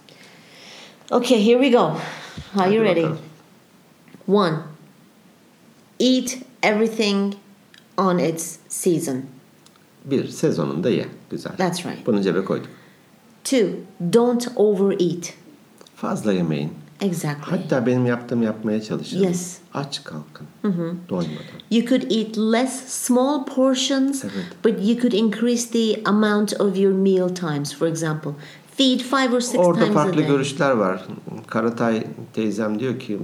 okay. 1.12 1.46
Here 1.48 1.64
we 1.64 1.70
go. 1.78 1.84
Are 1.86 1.98
Hadi 2.54 2.76
you 2.76 2.86
ready? 2.86 3.04
bakalım. 3.04 3.20
One. 4.28 4.58
Eat 6.00 6.38
everything 6.64 7.34
on 7.98 8.18
its 8.18 8.58
season. 8.70 9.22
Bir 10.06 10.28
sezonunda 10.28 10.90
ye. 10.90 11.06
Güzel. 11.30 11.58
That's 11.58 11.86
right. 11.86 12.06
Bunu 12.08 12.22
cebe 12.22 12.46
koyduk. 12.46 12.68
Two. 13.44 13.68
Don't 14.14 14.48
overeat. 14.56 15.34
Fazla 15.96 16.34
yemeyin. 16.34 16.74
Exactly. 17.02 17.58
Hatta 17.58 17.86
benim 17.86 18.06
yaptığımı 18.06 18.46
yapmaya 18.46 18.82
çalışın. 18.84 19.24
Yes. 19.24 19.58
Aç 19.74 20.04
kalkın. 20.04 20.48
Doymadan. 21.10 21.36
You 21.72 21.86
could 21.88 22.02
eat 22.12 22.38
less 22.38 22.88
small 22.88 23.46
portions, 23.46 24.24
Evet. 24.24 24.46
but 24.66 24.88
you 24.88 25.00
could 25.02 25.14
increase 25.14 25.70
the 25.72 26.02
amount 26.10 26.62
of 26.62 26.78
your 26.78 26.94
meal 26.94 27.30
times. 27.30 27.74
For 27.74 27.88
example, 27.88 28.32
feed 28.78 29.00
five 29.00 29.34
or 29.36 29.40
six 29.42 29.56
Orada 29.60 29.80
times 29.80 29.96
a 29.98 30.04
farklı 30.04 30.18
day. 30.18 30.28
görüşler 30.28 30.72
var. 30.72 31.06
Karatay 31.48 32.04
teyzem 32.34 32.80
diyor 32.80 33.00
ki 33.00 33.20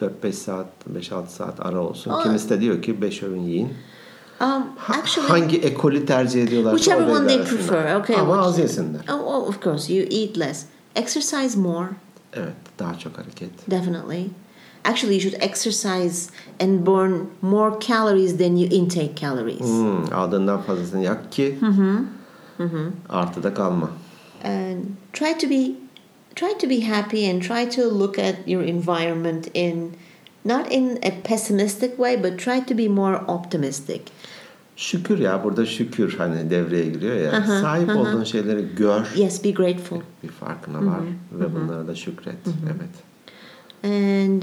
4-5 0.00 0.32
saat, 0.32 0.66
5-6 0.94 1.26
saat 1.28 1.66
ara 1.66 1.80
olsun. 1.80 2.10
Aa. 2.10 2.22
Kimisi 2.22 2.50
de 2.50 2.60
diyor 2.60 2.82
ki 2.82 3.02
5 3.02 3.22
öğün 3.22 3.42
yiyin. 3.42 3.68
Um, 4.40 4.64
actually, 4.88 5.28
hangi 5.28 5.56
ekolü 5.58 6.06
tercih 6.06 6.42
ediyorlar? 6.42 6.76
whichever 6.76 7.06
one 7.12 7.26
they 7.26 7.44
prefer. 7.44 7.94
Okay. 7.94 8.16
Ama 8.16 8.38
az 8.38 8.58
yesinler. 8.58 9.00
Oh, 9.12 9.20
oh, 9.26 9.48
of 9.48 9.62
course, 9.62 9.94
you 9.94 10.06
eat 10.10 10.38
less. 10.38 10.64
Exercise 10.94 11.58
more, 11.60 11.88
Evet, 12.32 12.52
daha 12.78 12.98
çok 12.98 13.18
hareket. 13.18 13.70
definitely. 13.70 14.24
Actually, 14.84 15.14
you 15.14 15.20
should 15.20 15.42
exercise 15.42 16.30
and 16.60 16.86
burn 16.86 17.26
more 17.42 17.80
calories 17.80 18.38
than 18.38 18.56
you 18.56 18.68
intake 18.70 19.16
calories. 19.16 19.60
Hmm, 19.60 20.12
aldığından 20.14 20.62
fazlasını 20.62 21.04
yak 21.04 21.32
ki 21.32 21.58
artıda 23.08 23.54
kalma. 23.54 23.90
and 24.44 24.84
try 25.12 25.38
to 25.38 25.48
be 25.50 25.72
try 26.34 26.58
to 26.58 26.68
be 26.68 26.80
happy 26.80 27.30
and 27.30 27.42
try 27.42 27.70
to 27.70 27.82
look 27.98 28.18
at 28.18 28.34
your 28.46 28.62
environment 28.62 29.48
in 29.54 29.92
not 30.44 30.72
in 30.72 30.98
a 31.02 31.10
pessimistic 31.24 31.90
way 31.96 32.16
but 32.22 32.38
try 32.38 32.60
to 32.66 32.74
be 32.78 32.88
more 32.88 33.16
optimistic 33.28 34.00
Şükür 34.76 35.18
ya 35.18 35.44
burada 35.44 35.66
şükür 35.66 36.14
hani 36.18 36.50
devreye 36.50 36.86
giriyor 36.90 37.16
ya. 37.16 37.42
Sahip 37.46 37.88
olduğun 37.96 38.24
şeyleri 38.24 38.66
gör. 38.76 39.06
yes 39.16 39.44
be 39.44 39.50
grateful 39.50 40.00
Bir 40.22 40.28
farkına 40.28 40.86
var 40.86 41.00
ve 41.32 41.54
bunlara 41.54 41.86
da 41.88 41.94
şükret. 41.94 42.36
Evet. 42.66 43.06
and 43.84 44.42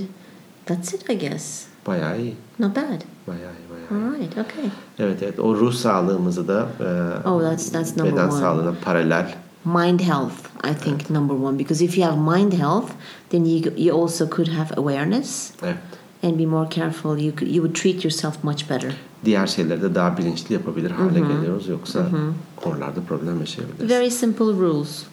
that's 0.66 0.94
it 0.94 1.10
i 1.10 1.20
guess 1.20 1.66
Bayağı 1.88 2.20
iyi. 2.22 2.36
not 2.60 2.76
bad 2.76 2.82
Bayağı 3.28 3.52
iyi, 3.52 3.70
bayağı 3.92 4.02
iyi. 4.04 4.06
all 4.16 4.20
right 4.20 4.32
okay 4.38 4.66
Evet 5.00 5.24
evet 5.24 5.40
o 5.40 5.56
ruh 5.56 5.74
sağlığımızı 5.74 6.48
da 6.48 6.68
e, 6.80 6.84
Oh, 7.30 7.42
that's- 7.42 7.72
that's 7.72 7.98
number 7.98 8.14
beden 8.14 8.24
one. 8.30 8.40
sağlığına 8.40 8.74
paralel. 8.86 9.36
mind 9.66 10.00
health 10.00 10.34
i 10.72 10.84
think 10.84 11.10
number 11.10 11.36
one 11.36 11.60
because 11.60 11.86
if 11.86 11.98
you 11.98 12.08
have 12.08 12.38
mind 12.40 12.54
health 12.54 12.90
then 13.30 13.46
you 13.46 13.62
you 13.78 14.02
also 14.04 14.30
could 14.30 14.48
have 14.48 14.76
awareness 14.78 15.52
Evet. 15.64 15.76
and 16.24 16.40
be 16.40 16.46
more 16.46 16.70
careful 16.70 17.18
you 17.20 17.36
could, 17.36 17.56
you 17.56 17.64
would 17.64 17.76
treat 17.76 18.04
yourself 18.06 18.44
much 18.44 18.70
better 18.70 18.94
Diğer 19.26 19.48
şeyleri 19.48 19.82
de 19.82 19.96
daha 19.96 20.18
bilinçli 20.18 20.54
yapabilir 20.54 20.92
hale 20.92 21.20
geliyoruz 21.20 21.68
yoksa 21.68 22.08
konularda 22.56 23.02
problem 23.08 23.40
yaşayabiliriz. 23.40 23.90
very 23.90 24.12
simple 24.12 24.46
rules 24.46 25.04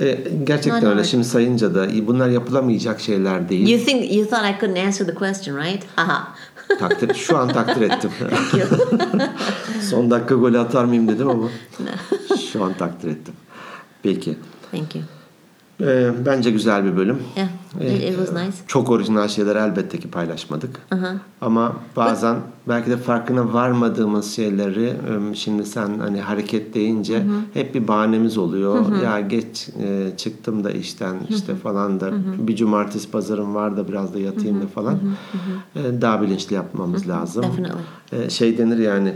E, 0.00 0.24
gerçekten 0.44 0.86
öyle. 0.86 1.04
Şimdi 1.04 1.24
sayınca 1.24 1.74
da 1.74 2.06
bunlar 2.06 2.28
yapılamayacak 2.28 3.00
şeyler 3.00 3.48
değil. 3.48 3.68
you 3.68 3.84
think 3.84 4.12
you 4.12 4.26
thought 4.28 4.50
i 4.50 4.60
couldn't 4.60 4.86
answer 4.86 5.06
the 5.06 5.14
question 5.14 5.56
right 5.56 5.82
haha 5.96 6.28
takdir, 6.78 7.14
şu 7.14 7.38
an 7.38 7.48
takdir 7.48 7.80
ettim. 7.80 8.10
Son 9.90 10.10
dakika 10.10 10.34
golü 10.34 10.58
atar 10.58 10.84
mıyım 10.84 11.08
dedim 11.08 11.28
ama 11.28 11.48
şu 12.52 12.64
an 12.64 12.72
takdir 12.74 13.08
ettim. 13.08 13.34
Peki. 14.02 14.36
thank 14.72 14.94
you 14.94 15.17
Ee, 15.80 16.10
bence 16.26 16.50
güzel 16.50 16.84
bir 16.84 16.96
bölüm. 16.96 17.18
Yeah, 17.36 17.48
it, 17.96 18.02
it 18.02 18.16
was 18.16 18.32
nice. 18.32 18.56
Çok 18.66 18.90
orijinal 18.90 19.28
şeyler 19.28 19.56
elbette 19.56 19.98
ki 19.98 20.10
paylaşmadık. 20.10 20.80
Ama 21.40 21.76
bazen 21.96 22.36
belki 22.68 22.90
de 22.90 22.96
farkına 22.96 23.52
varmadığımız 23.52 24.32
şeyleri 24.32 24.84
e, 24.84 25.34
şimdi 25.34 25.64
sen 25.66 25.98
hani 25.98 26.20
hareket 26.20 26.74
deyince 26.74 27.22
hep 27.54 27.74
bir 27.74 27.88
bahanemiz 27.88 28.38
oluyor. 28.38 29.02
Ya 29.02 29.20
geç 29.20 29.68
e, 29.82 30.16
çıktım 30.16 30.64
da 30.64 30.70
işten 30.70 31.14
işte 31.28 31.54
falan 31.54 32.00
da 32.00 32.10
bir 32.38 32.56
cumartesi 32.56 33.10
pazarım 33.10 33.54
var 33.54 33.76
da 33.76 33.88
biraz 33.88 34.14
da 34.14 34.18
yatayım 34.18 34.62
da 34.62 34.66
falan. 34.66 34.98
E, 35.76 36.00
Daha 36.00 36.22
bilinçli 36.22 36.54
yapmamız 36.54 37.08
lazım. 37.08 37.42
Definitely. 37.42 38.24
E, 38.26 38.30
Şey 38.30 38.58
denir 38.58 38.78
yani 38.78 39.14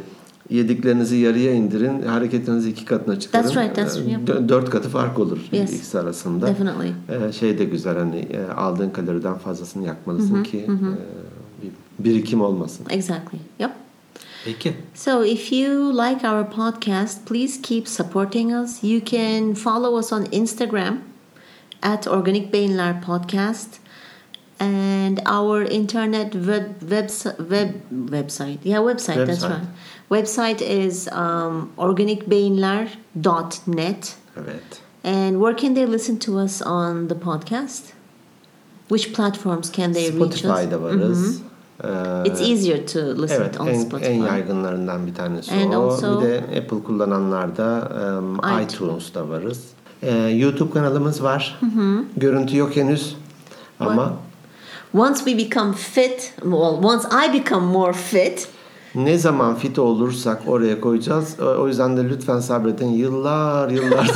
yediklerinizi 0.56 1.16
yarıya 1.16 1.52
indirin, 1.52 2.02
hareketinizi 2.02 2.70
iki 2.70 2.84
katına 2.84 3.20
çıkarın. 3.20 3.42
That's 3.42 3.56
right, 3.56 3.78
that's- 3.78 4.06
E, 4.06 4.10
yeah. 4.10 4.20
dö- 4.22 4.48
Dört 4.48 4.70
katı 4.70 4.88
fark 4.88 5.18
olur 5.18 5.38
Yes. 5.52 5.72
ikisi 5.74 5.98
arasında. 5.98 6.46
Definitely. 6.46 6.92
Ee, 7.28 7.32
şey 7.32 7.58
de 7.58 7.64
güzel 7.64 7.98
hani 7.98 8.18
e, 8.18 8.52
aldığın 8.52 8.90
kaloriden 8.90 9.38
fazlasını 9.38 9.86
yakmalısın 9.86 10.42
ki 10.42 10.58
e, 10.58 10.68
bir 11.62 12.04
birikim 12.04 12.40
olmasın. 12.40 12.86
Exactly. 12.90 13.38
Yep. 13.58 13.70
Peki. 14.44 14.74
So 14.94 15.24
if 15.24 15.52
you 15.52 15.92
like 15.98 16.28
our 16.30 16.50
podcast, 16.50 17.26
please 17.28 17.62
keep 17.62 17.88
supporting 17.88 18.52
us. 18.64 18.84
You 18.84 19.00
can 19.04 19.54
follow 19.54 19.98
us 19.98 20.12
on 20.12 20.24
Instagram 20.32 20.98
at 21.82 22.08
Organic 22.08 22.52
Beyinler 22.52 23.02
Podcast 23.02 23.68
and 24.60 25.18
our 25.26 25.62
internet 25.70 26.32
web, 26.32 26.64
web, 26.80 27.08
web 27.38 27.68
website. 27.90 28.58
Yeah, 28.64 28.78
website, 28.82 29.26
that's 29.26 29.42
Website. 29.44 29.50
right. 29.50 29.68
Website 30.16 30.60
is 30.86 31.08
um, 31.12 31.68
organicbeyinler.net. 31.78 34.16
Evet. 34.36 34.80
And 35.04 35.36
where 35.40 35.56
can 35.56 35.74
they 35.74 35.86
listen 35.86 36.18
to 36.18 36.38
us 36.38 36.62
on 36.62 37.08
the 37.08 37.14
podcast? 37.14 37.82
Which 38.88 39.12
platforms 39.14 39.70
can 39.70 39.92
they 39.92 40.10
reach 40.10 40.34
us? 40.34 40.42
Spotify'da 40.42 40.82
varız. 40.82 41.40
Ee, 41.84 41.88
It's 42.24 42.40
easier 42.40 42.86
to 42.86 42.98
listen 43.22 43.40
Evet, 43.42 43.60
on 43.60 43.66
en, 43.66 43.80
Spotify. 43.80 44.10
en 44.10 44.22
yaygınlarından 44.22 45.06
bir 45.06 45.14
tanesi 45.14 45.54
And 45.54 45.72
o. 45.72 45.76
also- 45.90 46.20
bir 46.22 46.26
de 46.28 46.38
Apple 46.58 46.82
kullananlarda 46.84 47.92
um, 48.18 48.34
iTunes. 48.36 48.74
iTunes'da 48.74 49.28
varız. 49.28 49.64
Ee, 50.02 50.10
YouTube 50.18 50.72
kanalımız 50.72 51.22
var. 51.22 51.60
Görüntü 52.16 52.56
yok 52.56 52.76
henüz. 52.76 53.16
Ama 53.80 54.12
Once 54.94 55.18
we 55.24 55.38
become 55.38 55.72
fit, 55.72 56.32
well, 56.42 56.84
once 56.84 57.08
I 57.28 57.32
become 57.40 57.66
more 57.66 57.92
fit, 57.92 58.48
ne 58.94 59.18
zaman 59.18 59.54
fit 59.56 59.78
olursak 59.78 60.42
oraya 60.46 60.80
koyacağız. 60.80 61.36
O 61.40 61.44
o 61.62 61.68
yüzden 61.68 61.96
de 61.96 62.08
lütfen 62.08 62.40
sabredin. 62.40 62.88
Yıllar 62.88 63.70
yıllar 63.70 64.10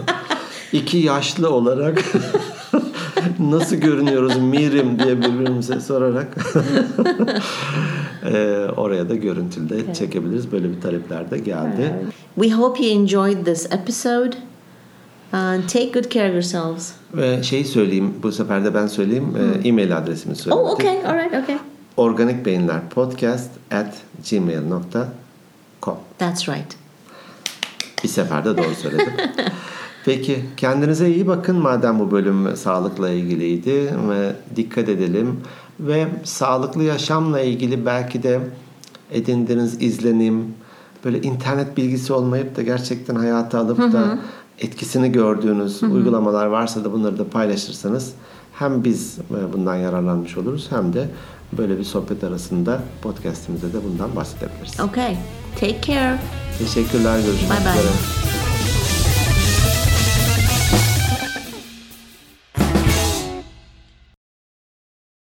iki 0.72 0.98
yaşlı 0.98 1.50
olarak 1.50 2.02
nasıl 3.38 3.76
görünüyoruz 3.76 4.36
Mirim 4.38 4.98
diye 4.98 5.18
birbirimize 5.18 5.80
sorarak 5.80 6.36
eee, 8.24 8.66
oraya 8.76 9.08
da 9.08 9.14
görüntülü 9.14 9.68
de 9.68 9.94
çekebiliriz. 9.94 10.52
Böyle 10.52 10.70
bir 10.76 10.80
talepler 10.80 11.30
de 11.30 11.38
geldi. 11.38 11.92
we 12.34 12.50
hope 12.50 12.84
you 12.84 13.02
enjoyed 13.02 13.44
this 13.44 13.72
episode. 13.72 14.36
And 15.32 15.62
take 15.62 15.90
good 15.94 16.10
care 16.10 16.28
of 16.28 16.34
yourselves. 16.34 16.92
Ve 17.14 17.42
şeyi 17.42 17.64
söyleyeyim 17.64 18.14
bu 18.22 18.32
sefer 18.32 18.64
de 18.64 18.74
ben 18.74 18.86
söyleyeyim. 18.86 19.36
Eee, 19.36 19.68
E-mail 19.68 19.96
adresimi 19.98 20.36
söyleyeyim. 20.36 20.66
Oh, 20.66 20.72
okay, 20.72 21.06
all 21.06 21.14
right, 21.14 21.42
okay. 21.42 21.56
Organik 21.96 22.46
Beyinler 22.46 22.88
Podcast 22.90 23.50
at 23.70 23.94
gmail.com 24.30 25.96
That's 26.18 26.48
right. 26.48 26.76
Bir 28.04 28.08
seferde 28.08 28.56
doğru 28.56 28.74
söyledim. 28.74 29.12
Peki 30.04 30.44
kendinize 30.56 31.10
iyi 31.10 31.26
bakın 31.26 31.56
madem 31.56 31.98
bu 31.98 32.10
bölüm 32.10 32.56
sağlıkla 32.56 33.10
ilgiliydi 33.10 33.94
ve 34.08 34.32
dikkat 34.56 34.88
edelim 34.88 35.40
ve 35.80 36.06
sağlıklı 36.24 36.82
yaşamla 36.82 37.40
ilgili 37.40 37.86
belki 37.86 38.22
de 38.22 38.40
edindiğiniz 39.10 39.82
izlenim 39.82 40.54
böyle 41.04 41.22
internet 41.22 41.76
bilgisi 41.76 42.12
olmayıp 42.12 42.56
da 42.56 42.62
gerçekten 42.62 43.14
hayata 43.14 43.58
alıp 43.58 43.78
da 43.78 44.18
etkisini 44.58 45.12
gördüğünüz 45.12 45.82
uygulamalar 45.82 46.46
varsa 46.46 46.84
da 46.84 46.92
bunları 46.92 47.18
da 47.18 47.28
paylaşırsanız 47.28 48.12
hem 48.52 48.84
biz 48.84 49.18
e, 49.18 49.52
bundan 49.52 49.76
yararlanmış 49.76 50.36
oluruz 50.36 50.66
hem 50.70 50.92
de 50.92 51.08
böyle 51.58 51.78
bir 51.78 51.84
sohbet 51.84 52.24
arasında 52.24 52.80
podcastimizde 53.02 53.72
de 53.72 53.84
bundan 53.84 54.16
bahsedebiliriz. 54.16 54.80
Okay. 54.80 55.16
Take 55.60 55.80
care. 55.82 56.18
Teşekkürler 56.58 57.20
görüşmek 57.20 57.50
Bye 57.50 57.58
bye. 57.64 57.80
üzere. 57.80 58.31